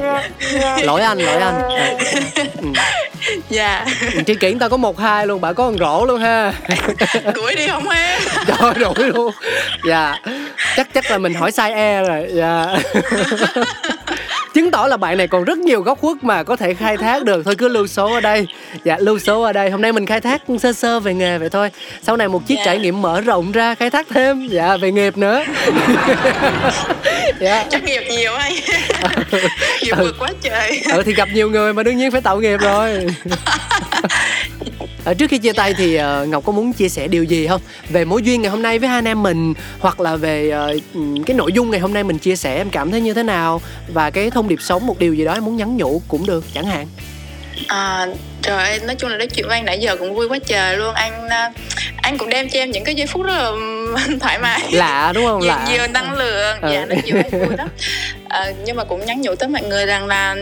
lỗi 0.82 1.00
anh 1.00 1.18
lỗi 1.18 1.36
anh. 1.36 1.62
À, 1.70 1.94
ừ. 2.62 2.68
dạ. 3.50 3.86
Tri 4.26 4.34
kỷ 4.34 4.54
ta 4.60 4.68
có 4.68 4.76
một 4.76 4.98
hai 4.98 5.26
luôn 5.26 5.40
bà 5.40 5.52
có 5.52 5.64
con 5.64 5.78
rổ 5.78 6.04
luôn 6.04 6.20
ha. 6.20 6.52
Đuổi 7.34 7.54
đi 7.54 7.68
không 7.68 7.88
em? 7.88 8.20
Trời 8.46 8.74
đuổi 8.74 9.06
luôn. 9.14 9.32
Dạ. 9.86 10.18
Chắc 10.76 10.88
chắc 10.94 11.10
là 11.10 11.18
mình 11.18 11.34
hỏi 11.34 11.52
sai 11.52 11.72
e 11.72 12.02
rồi. 12.02 12.26
Dạ 12.32 12.66
chứng 14.56 14.70
tỏ 14.70 14.86
là 14.86 14.96
bạn 14.96 15.18
này 15.18 15.28
còn 15.28 15.44
rất 15.44 15.58
nhiều 15.58 15.82
góc 15.82 16.00
khuất 16.00 16.24
mà 16.24 16.42
có 16.42 16.56
thể 16.56 16.74
khai 16.74 16.96
thác 16.96 17.24
được. 17.24 17.42
Thôi 17.44 17.54
cứ 17.58 17.68
lưu 17.68 17.86
số 17.86 18.12
ở 18.12 18.20
đây. 18.20 18.46
Dạ 18.84 18.96
lưu 19.00 19.18
số 19.18 19.42
ở 19.42 19.52
đây. 19.52 19.70
Hôm 19.70 19.82
nay 19.82 19.92
mình 19.92 20.06
khai 20.06 20.20
thác 20.20 20.42
sơ 20.60 20.72
sơ 20.72 21.00
về 21.00 21.14
nghề 21.14 21.38
vậy 21.38 21.48
thôi. 21.48 21.70
Sau 22.02 22.16
này 22.16 22.28
một 22.28 22.46
chiếc 22.46 22.54
yeah. 22.54 22.66
Dạ. 22.66 22.72
trải 22.72 22.78
nghiệm 22.78 23.02
mở 23.02 23.20
rộng 23.20 23.52
ra 23.52 23.74
khai 23.74 23.90
thác 23.90 24.06
thêm. 24.10 24.46
Dạ 24.46 24.76
về 24.76 24.92
nghiệp 24.92 25.16
nữa. 25.16 25.44
Dạ. 27.40 27.66
Chắc 27.70 27.84
nghiệp 27.84 28.02
nhiều 28.10 28.34
anh 28.34 28.52
nghiệp 29.82 29.96
ừ. 29.96 30.04
vượt 30.04 30.16
quá 30.18 30.28
trời. 30.42 30.82
Ừ 30.92 31.02
thì 31.06 31.14
gặp 31.14 31.28
nhiều 31.34 31.50
người 31.50 31.72
mà 31.72 31.82
đương 31.82 31.96
nhiên 31.96 32.10
phải 32.10 32.20
tạo 32.20 32.40
nghiệp 32.40 32.60
rồi 32.60 33.06
À, 35.06 35.14
trước 35.14 35.30
khi 35.30 35.38
chia 35.38 35.52
tay 35.52 35.74
thì 35.74 35.98
uh, 35.98 36.28
Ngọc 36.28 36.44
có 36.44 36.52
muốn 36.52 36.72
chia 36.72 36.88
sẻ 36.88 37.08
điều 37.08 37.24
gì 37.24 37.46
không? 37.46 37.60
Về 37.88 38.04
mối 38.04 38.22
duyên 38.22 38.42
ngày 38.42 38.50
hôm 38.50 38.62
nay 38.62 38.78
với 38.78 38.88
hai 38.88 38.98
anh 38.98 39.08
em 39.08 39.22
mình 39.22 39.54
hoặc 39.78 40.00
là 40.00 40.16
về 40.16 40.52
uh, 40.74 41.26
cái 41.26 41.36
nội 41.36 41.52
dung 41.52 41.70
ngày 41.70 41.80
hôm 41.80 41.94
nay 41.94 42.04
mình 42.04 42.18
chia 42.18 42.36
sẻ 42.36 42.56
em 42.56 42.70
cảm 42.70 42.90
thấy 42.90 43.00
như 43.00 43.14
thế 43.14 43.22
nào? 43.22 43.60
Và 43.88 44.10
cái 44.10 44.30
thông 44.30 44.48
điệp 44.48 44.58
sống 44.60 44.86
một 44.86 44.98
điều 44.98 45.14
gì 45.14 45.24
đó 45.24 45.32
em 45.32 45.44
muốn 45.44 45.56
nhắn 45.56 45.76
nhủ 45.76 46.02
cũng 46.08 46.26
được 46.26 46.44
chẳng 46.54 46.64
hạn. 46.64 46.86
À, 47.68 48.06
trời 48.42 48.56
ơi 48.56 48.80
nói 48.86 48.96
chung 48.96 49.10
là 49.10 49.16
nói 49.16 49.26
chuyện 49.26 49.48
với 49.48 49.58
anh 49.58 49.64
nãy 49.64 49.78
giờ 49.78 49.96
cũng 49.96 50.14
vui 50.14 50.28
quá 50.28 50.38
trời 50.46 50.76
luôn. 50.76 50.94
Anh 50.94 51.28
anh 52.02 52.18
cũng 52.18 52.28
đem 52.28 52.48
cho 52.48 52.58
em 52.58 52.70
những 52.70 52.84
cái 52.84 52.94
giây 52.94 53.06
phút 53.06 53.22
rất 53.22 53.32
là 53.36 53.50
thoải 54.20 54.38
mái. 54.38 54.62
Lạ 54.72 55.12
đúng 55.14 55.24
không? 55.24 55.40
Nhiều, 55.40 55.48
lạ. 55.48 55.66
nhiều 55.70 55.86
năng 55.86 56.12
lượng. 56.12 56.60
Ừ. 56.60 56.72
dạ 56.72 56.86
nó 56.86 56.94
nhiều 57.04 57.16
vui 57.32 57.56
lắm. 57.56 57.68
À, 58.28 58.52
nhưng 58.64 58.76
mà 58.76 58.84
cũng 58.84 59.06
nhắn 59.06 59.20
nhủ 59.20 59.34
tới 59.34 59.48
mọi 59.48 59.62
người 59.62 59.86
rằng 59.86 60.06
là 60.06 60.36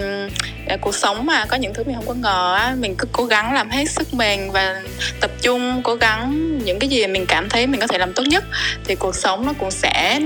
à, 0.69 0.77
cuộc 0.81 0.95
sống 0.95 1.27
mà 1.27 1.45
có 1.49 1.57
những 1.57 1.75
thứ 1.75 1.85
mình 1.85 1.95
không 1.95 2.07
có 2.07 2.15
ngờ 2.15 2.55
á 2.55 2.75
mình 2.79 2.95
cứ 2.99 3.09
cố 3.13 3.25
gắng 3.25 3.55
làm 3.55 3.71
hết 3.71 3.85
sức 3.91 4.15
mình 4.15 4.51
và 4.51 4.83
tập 5.21 5.31
trung 5.43 5.81
cố 5.85 5.95
gắng 5.95 6.59
những 6.65 6.79
cái 6.79 6.89
gì 6.89 7.07
mình 7.07 7.27
cảm 7.27 7.49
thấy 7.49 7.67
mình 7.67 7.81
có 7.81 7.87
thể 7.87 7.99
làm 7.99 8.13
tốt 8.13 8.23
nhất 8.27 8.45
thì 8.85 8.95
cuộc 8.95 9.15
sống 9.15 9.47
nó 9.47 9.53
cũng 9.59 9.71
sẽ 9.71 10.21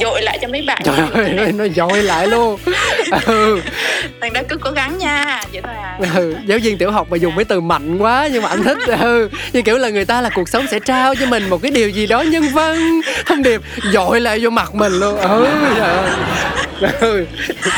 dội 0.00 0.22
lại 0.22 0.38
cho 0.42 0.48
mấy 0.48 0.62
bạn 0.62 0.82
trời 0.84 0.96
ơi 1.12 1.52
nó 1.52 1.64
dội 1.76 2.02
lại 2.02 2.26
luôn 2.26 2.60
ừ. 3.26 3.60
thành 4.20 4.32
ra 4.32 4.42
cứ 4.42 4.56
cố 4.56 4.70
gắng 4.70 4.98
nha 4.98 5.42
vậy 5.52 5.62
thôi 5.64 5.74
à 5.82 5.98
ừ. 6.14 6.34
giáo 6.46 6.58
viên 6.62 6.78
tiểu 6.78 6.90
học 6.90 7.06
mà 7.10 7.16
dùng 7.16 7.34
mấy 7.34 7.44
từ 7.44 7.60
mạnh 7.60 7.98
quá 7.98 8.28
nhưng 8.32 8.42
mà 8.42 8.48
anh 8.48 8.62
thích 8.62 8.78
ừ. 9.00 9.28
như 9.52 9.62
kiểu 9.62 9.78
là 9.78 9.88
người 9.88 10.04
ta 10.04 10.20
là 10.20 10.30
cuộc 10.34 10.48
sống 10.48 10.66
sẽ 10.70 10.78
trao 10.78 11.14
cho 11.14 11.26
mình 11.26 11.50
một 11.50 11.62
cái 11.62 11.70
điều 11.70 11.88
gì 11.88 12.06
đó 12.06 12.20
nhân 12.22 12.44
văn 12.52 13.00
thông 13.26 13.42
điệp 13.42 13.60
dội 13.92 14.20
lại 14.20 14.38
vô 14.42 14.50
mặt 14.50 14.74
mình 14.74 14.92
luôn 14.92 15.18
ừ 15.20 15.46
ừ 17.00 17.26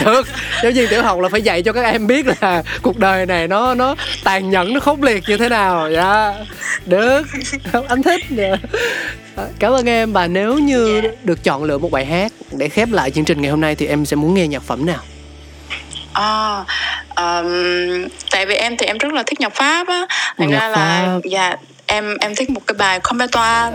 được 0.05 0.27
giáo 0.63 0.73
viên 0.73 0.89
tiểu 0.89 1.03
học 1.03 1.21
là 1.21 1.29
phải 1.29 1.43
dạy 1.43 1.63
cho 1.63 1.73
các 1.73 1.83
em 1.93 2.07
biết 2.07 2.27
là 2.41 2.63
cuộc 2.83 2.99
đời 2.99 3.27
này 3.27 3.49
nó 3.49 3.75
nó 3.75 3.95
tàn 4.25 4.51
nhẫn 4.51 4.75
nó 4.75 4.81
khốc 4.81 5.03
liệt 5.03 5.25
như 5.29 5.37
thế 5.37 5.49
nào. 5.49 5.91
Dạ 5.91 6.35
được. 6.87 7.23
Anh 7.89 8.03
thích. 8.03 8.25
Dạ. 8.31 8.57
cảm 9.59 9.73
ơn 9.73 9.89
em. 9.89 10.13
Và 10.13 10.27
nếu 10.27 10.59
như 10.59 11.01
yeah. 11.01 11.25
Được 11.25 11.45
chọn 11.45 11.65
lựa 11.65 11.79
một 11.79 11.91
bài 11.91 12.05
hát 12.05 12.33
để 12.51 12.69
khép 12.69 12.89
lại 12.93 13.11
chương 13.11 13.25
trình 13.25 13.43
ngày 13.43 13.51
hôm 13.51 13.61
nay 13.61 13.75
thì 13.75 13.87
em 13.87 14.07
sẽ 14.07 14.17
muốn 14.17 14.35
nghe 14.35 14.47
nhạc 14.47 14.63
phẩm 14.63 14.87
nào? 14.87 15.01
À, 16.13 16.65
um, 17.17 18.09
tại 18.31 18.47
vì 18.47 18.55
em 18.55 18.77
thì 18.77 18.87
em 18.87 18.99
rất 18.99 19.13
là 19.13 19.23
thích 19.27 19.41
nhạc 19.41 19.55
pháp 19.55 19.89
á. 19.89 20.07
Thành 20.39 20.51
ra 20.51 20.69
là 20.69 21.19
dạ 21.25 21.57
em 21.91 22.17
em 22.21 22.35
thích 22.35 22.51
một 22.51 22.61
cái 22.67 22.75
bài 22.79 23.01
Cometoa 23.01 23.73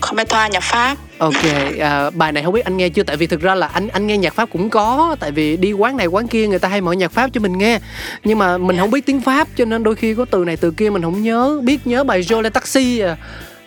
Cometoa 0.00 0.48
nhạc 0.48 0.62
pháp. 0.62 0.96
Ok 1.18 1.44
à, 1.80 2.10
bài 2.10 2.32
này 2.32 2.42
không 2.42 2.52
biết 2.52 2.64
anh 2.64 2.76
nghe 2.76 2.88
chưa? 2.88 3.02
Tại 3.02 3.16
vì 3.16 3.26
thực 3.26 3.40
ra 3.40 3.54
là 3.54 3.66
anh 3.66 3.88
anh 3.88 4.06
nghe 4.06 4.16
nhạc 4.16 4.34
pháp 4.34 4.48
cũng 4.52 4.70
có 4.70 5.16
tại 5.20 5.30
vì 5.30 5.56
đi 5.56 5.72
quán 5.72 5.96
này 5.96 6.06
quán 6.06 6.28
kia 6.28 6.46
người 6.46 6.58
ta 6.58 6.68
hay 6.68 6.80
mở 6.80 6.92
nhạc 6.92 7.12
pháp 7.12 7.30
cho 7.32 7.40
mình 7.40 7.58
nghe. 7.58 7.78
Nhưng 8.24 8.38
mà 8.38 8.58
mình 8.58 8.76
yeah. 8.76 8.80
không 8.80 8.90
biết 8.90 9.06
tiếng 9.06 9.20
pháp 9.20 9.48
cho 9.56 9.64
nên 9.64 9.82
đôi 9.82 9.94
khi 9.94 10.14
có 10.14 10.24
từ 10.30 10.44
này 10.44 10.56
từ 10.56 10.70
kia 10.70 10.90
mình 10.90 11.02
không 11.02 11.22
nhớ 11.22 11.60
biết 11.62 11.86
nhớ 11.86 12.04
bài 12.04 12.22
Jole 12.22 12.50
Taxi 12.50 12.98
à. 13.00 13.16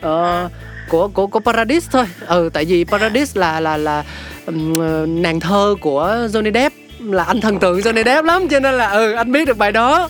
Ờ, 0.01 0.49
của 0.89 1.07
của 1.07 1.27
của 1.27 1.39
Paradise 1.39 1.87
thôi. 1.91 2.05
Ừ 2.27 2.49
tại 2.53 2.65
vì 2.65 2.83
Paradise 2.83 3.39
là 3.39 3.59
là 3.59 3.77
là 3.77 4.03
um, 4.45 5.21
nàng 5.21 5.39
thơ 5.39 5.75
của 5.81 6.27
Johnny 6.33 6.53
Depp. 6.53 6.75
Là 6.99 7.23
anh 7.23 7.41
thần 7.41 7.59
tượng 7.59 7.79
Johnny 7.79 8.03
Depp 8.03 8.25
lắm 8.25 8.47
cho 8.47 8.59
nên 8.59 8.73
là 8.73 8.89
ừ 8.89 9.13
anh 9.13 9.31
biết 9.31 9.45
được 9.45 9.57
bài 9.57 9.71
đó 9.71 10.09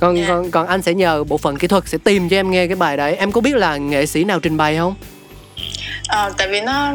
còn 0.00 0.16
yeah. 0.16 0.28
còn 0.28 0.50
còn 0.50 0.66
anh 0.66 0.82
sẽ 0.82 0.94
nhờ 0.94 1.24
bộ 1.24 1.38
phận 1.38 1.56
kỹ 1.56 1.68
thuật 1.68 1.88
sẽ 1.88 1.98
tìm 1.98 2.28
cho 2.28 2.36
em 2.36 2.50
nghe 2.50 2.66
cái 2.66 2.76
bài 2.76 2.96
đấy 2.96 3.16
em 3.16 3.32
có 3.32 3.40
biết 3.40 3.56
là 3.56 3.76
nghệ 3.76 4.06
sĩ 4.06 4.24
nào 4.24 4.40
trình 4.40 4.56
bày 4.56 4.76
không 4.76 4.94
à, 6.08 6.30
tại 6.38 6.48
vì 6.48 6.60
nó 6.60 6.92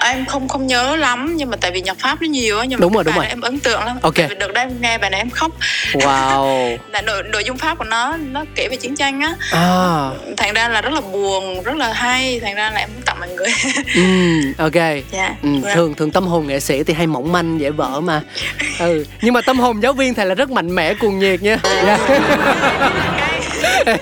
em 0.00 0.26
không 0.26 0.48
không 0.48 0.66
nhớ 0.66 0.96
lắm 0.96 1.36
nhưng 1.36 1.50
mà 1.50 1.56
tại 1.60 1.70
vì 1.70 1.80
nhạc 1.80 1.98
pháp 1.98 2.22
nó 2.22 2.28
nhiều 2.28 2.58
á 2.58 2.64
nhưng 2.64 2.80
mà 2.80 2.82
đúng 2.82 2.92
rồi 2.92 3.04
đúng 3.04 3.14
rồi. 3.14 3.26
em 3.26 3.40
ấn 3.40 3.60
tượng 3.60 3.84
lắm. 3.84 3.96
Ok. 4.02 4.14
Tại 4.14 4.28
vì 4.28 4.34
đây 4.54 4.66
nghe 4.80 4.98
bài 4.98 5.10
này 5.10 5.20
em 5.20 5.30
khóc. 5.30 5.52
Wow. 5.92 6.78
Là 6.92 7.02
nội 7.02 7.22
nội 7.22 7.44
dung 7.44 7.58
pháp 7.58 7.78
của 7.78 7.84
nó 7.84 8.16
nó 8.16 8.44
kể 8.54 8.68
về 8.68 8.76
chiến 8.76 8.96
tranh 8.96 9.20
á. 9.20 9.34
À. 9.52 10.10
thành 10.36 10.54
ra 10.54 10.68
là 10.68 10.80
rất 10.80 10.92
là 10.92 11.00
buồn 11.00 11.62
rất 11.62 11.76
là 11.76 11.92
hay 11.92 12.40
thành 12.40 12.54
ra 12.54 12.70
là 12.70 12.78
em 12.78 12.88
muốn 12.94 13.02
tặng 13.02 13.16
mọi 13.20 13.28
người. 13.28 13.48
Ừ 13.94 14.64
ok. 14.64 14.74
Yeah. 15.12 15.42
ừ, 15.42 15.48
thường 15.74 15.94
thường 15.94 16.10
tâm 16.10 16.26
hồn 16.26 16.46
nghệ 16.46 16.60
sĩ 16.60 16.82
thì 16.82 16.94
hay 16.94 17.06
mỏng 17.06 17.32
manh 17.32 17.60
dễ 17.60 17.70
vỡ 17.70 18.00
mà. 18.00 18.20
Ừ 18.78 19.06
nhưng 19.22 19.34
mà 19.34 19.40
tâm 19.40 19.58
hồn 19.58 19.82
giáo 19.82 19.92
viên 19.92 20.14
thì 20.14 20.24
là 20.24 20.34
rất 20.34 20.50
mạnh 20.50 20.74
mẽ 20.74 20.94
cuồng 20.94 21.18
nhiệt 21.18 21.42
nha. 21.42 21.56
Yeah. 21.84 22.00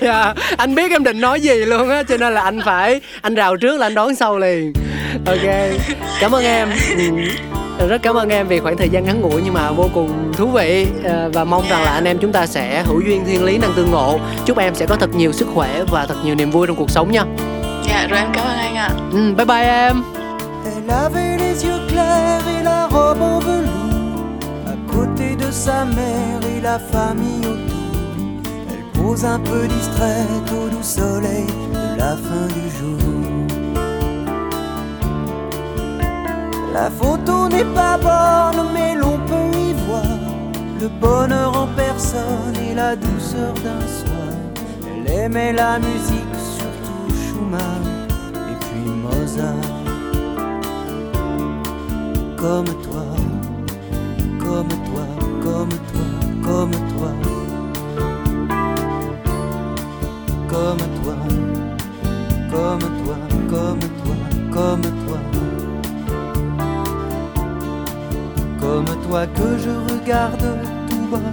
Yeah. 0.01 0.35
anh 0.57 0.75
biết 0.75 0.91
em 0.91 1.03
định 1.03 1.21
nói 1.21 1.41
gì 1.41 1.55
luôn 1.65 1.89
á 1.89 2.03
cho 2.03 2.17
nên 2.17 2.33
là 2.33 2.41
anh 2.41 2.59
phải 2.65 3.01
anh 3.21 3.35
rào 3.35 3.57
trước 3.57 3.79
là 3.79 3.85
anh 3.87 3.95
đón 3.95 4.15
sau 4.15 4.37
liền. 4.37 4.73
Ok 5.25 5.77
cảm 6.21 6.31
ơn 6.31 6.43
em. 6.43 6.69
Ừ. 7.79 7.87
rất 7.87 8.01
cảm 8.01 8.15
ơn 8.15 8.29
em 8.29 8.47
vì 8.47 8.59
khoảng 8.59 8.77
thời 8.77 8.89
gian 8.89 9.05
ngắn 9.05 9.21
ngủi 9.21 9.41
nhưng 9.45 9.53
mà 9.53 9.71
vô 9.71 9.89
cùng 9.93 10.33
thú 10.37 10.47
vị 10.47 10.87
ờ, 11.03 11.29
và 11.33 11.43
mong 11.43 11.63
rằng 11.69 11.83
là 11.83 11.91
anh 11.91 12.05
em 12.05 12.17
chúng 12.17 12.31
ta 12.31 12.45
sẽ 12.45 12.83
hữu 12.85 13.01
duyên 13.01 13.25
thiên 13.25 13.43
lý 13.43 13.57
năng 13.57 13.73
tương 13.73 13.91
ngộ. 13.91 14.19
Chúc 14.45 14.57
em 14.57 14.75
sẽ 14.75 14.85
có 14.85 14.95
thật 14.95 15.09
nhiều 15.15 15.31
sức 15.31 15.47
khỏe 15.53 15.83
và 15.91 16.05
thật 16.05 16.15
nhiều 16.25 16.35
niềm 16.35 16.51
vui 16.51 16.67
trong 16.67 16.75
cuộc 16.75 16.89
sống 16.89 17.11
nha. 17.11 17.23
Dạ 17.87 18.07
rồi 18.09 18.19
em 18.19 18.27
cảm 18.33 18.45
ơn 18.45 18.57
anh 18.57 18.75
ạ. 18.75 18.89
Ừ, 19.11 19.33
bye 19.37 19.45
bye 19.45 19.63
em. 19.65 20.03
Elle 20.65 20.93
avait 21.03 21.37
les 21.39 21.65
yeux 21.65 21.79
clairs 21.89 22.47
et 22.57 22.63
la 22.63 22.87
robe 22.87 23.21
en 23.21 23.39
velours 23.39 23.73
À 24.67 24.75
côté 24.93 25.35
de 25.45 25.51
sa 25.51 25.85
mère 25.85 26.41
et 26.55 26.61
la 26.63 26.79
famille 26.91 27.45
autour 27.45 27.62
un 29.21 29.39
peu 29.39 29.67
distraite 29.67 30.51
au 30.51 30.69
doux 30.69 30.81
soleil 30.81 31.45
de 31.71 31.99
la 31.99 32.17
fin 32.17 32.47
du 32.47 32.65
jour 32.77 32.97
La 36.73 36.89
photo 36.89 37.47
n'est 37.47 37.71
pas 37.75 37.97
bonne, 37.97 38.65
mais 38.73 38.95
l'on 38.95 39.19
peut 39.19 39.55
y 39.55 39.73
voir 39.85 40.03
le 40.81 40.87
bonheur 40.87 41.55
en 41.55 41.67
personne 41.67 42.55
et 42.67 42.73
la 42.73 42.95
douceur 42.95 43.53
d'un 43.53 43.85
soir. 43.87 44.33
Elle 44.87 45.11
aimait 45.11 45.53
la 45.53 45.77
musique, 45.77 46.35
surtout 46.57 47.13
Schumann 47.21 47.85
et 48.51 48.57
puis 48.65 48.89
Mozart. 49.03 49.53
Comme 52.35 52.65
toi, 52.81 53.05
comme 54.39 54.67
toi, 54.67 55.05
comme 55.43 55.69
toi, 55.69 56.01
comme 56.43 56.71
toi. 56.71 57.42
Comme 60.53 60.77
toi, 60.77 61.15
comme 62.51 62.79
toi, 62.79 63.15
comme 63.49 63.79
toi, 63.79 64.15
comme 64.53 64.81
toi. 65.03 65.19
Comme 68.61 68.91
toi 69.07 69.25
que 69.37 69.57
je 69.57 69.73
regarde 69.91 70.45
tout 70.87 71.05
bas. 71.11 71.31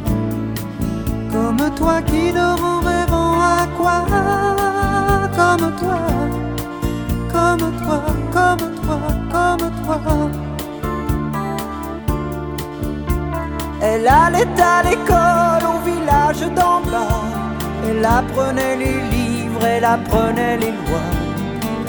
Comme 1.30 1.74
toi 1.74 2.00
qui 2.00 2.33
dort 2.33 2.64
en 2.64 2.80
rêvant 2.80 3.35
à 3.42 3.66
quoi. 3.76 4.06
Comme 5.37 5.70
toi, 5.80 5.98
comme 7.30 7.72
toi, 7.83 8.00
comme 8.33 8.66
toi, 8.80 9.00
comme 9.35 9.70
toi. 9.85 10.00
Elle 13.83 14.09
allait 14.09 14.61
à 14.62 14.83
l'école 14.83 15.64
au 15.72 15.78
village 15.85 16.40
d'en 16.56 16.80
bas 16.90 17.19
Elle 17.88 18.05
apprenait 18.05 18.77
les 18.77 19.01
livres, 19.16 19.64
elle 19.64 19.85
apprenait 19.85 20.57
les 20.59 20.71
lois 20.71 21.11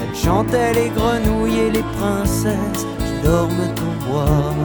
Elle 0.01 0.15
chantait 0.15 0.73
les 0.73 0.89
grenouilles 0.89 1.59
et 1.59 1.71
les 1.71 1.85
princesses 1.97 2.85
qui 2.99 3.27
dorment 3.27 3.69
au 3.87 4.09
bois 4.09 4.55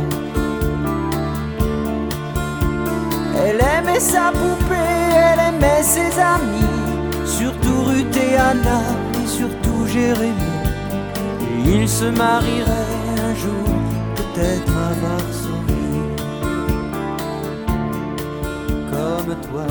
Elle 3.49 3.61
aimait 3.61 4.01
sa 4.01 4.33
poupée, 4.33 4.75
elle 5.15 5.55
aimait 5.55 5.83
ses 5.83 6.19
amis, 6.19 7.25
surtout 7.25 7.85
Ruth 7.85 8.17
et 8.17 8.37
Anna 8.37 8.81
et 9.23 9.27
surtout 9.27 9.87
Jérémie. 9.87 10.35
Et 11.65 11.83
ils 11.83 11.89
se 11.89 12.07
marieraient 12.07 13.21
un 13.23 13.35
jour, 13.35 13.69
peut-être 14.17 14.67
m'avoir 14.67 15.21
souri. 15.33 15.87
Comme 18.91 19.35
toi, 19.49 19.67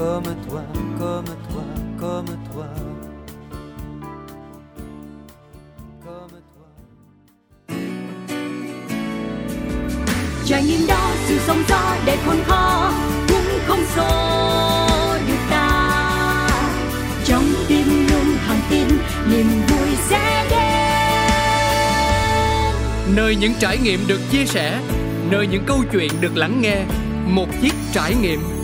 comme 0.00 0.34
toi, 0.48 0.62
comme 0.98 1.26
toi, 1.26 1.64
comme 2.00 2.36
toi. 2.52 2.66
Comme 6.04 6.40
toi. 6.54 6.68
trải 10.44 10.62
nghiệm 10.64 10.86
đó 10.86 11.10
sự 11.26 11.38
sóng 11.46 11.62
gió 11.68 11.96
để 12.06 12.16
khôn 12.26 12.36
khó 12.46 12.92
cũng 13.28 13.58
không 13.66 13.84
xô 13.96 14.08
được 15.28 15.40
ta 15.50 16.48
trong 17.24 17.44
tim 17.68 17.86
luôn 18.10 18.36
thẳng 18.46 18.60
tin 18.70 18.88
niềm 19.30 19.46
vui 19.68 19.88
sẽ 20.08 20.46
đến 20.50 20.60
nơi 23.16 23.36
những 23.36 23.52
trải 23.60 23.78
nghiệm 23.78 24.00
được 24.06 24.20
chia 24.30 24.44
sẻ 24.46 24.80
nơi 25.30 25.46
những 25.46 25.64
câu 25.66 25.84
chuyện 25.92 26.10
được 26.20 26.36
lắng 26.36 26.60
nghe 26.60 26.84
một 27.26 27.46
chiếc 27.62 27.74
trải 27.92 28.14
nghiệm 28.22 28.59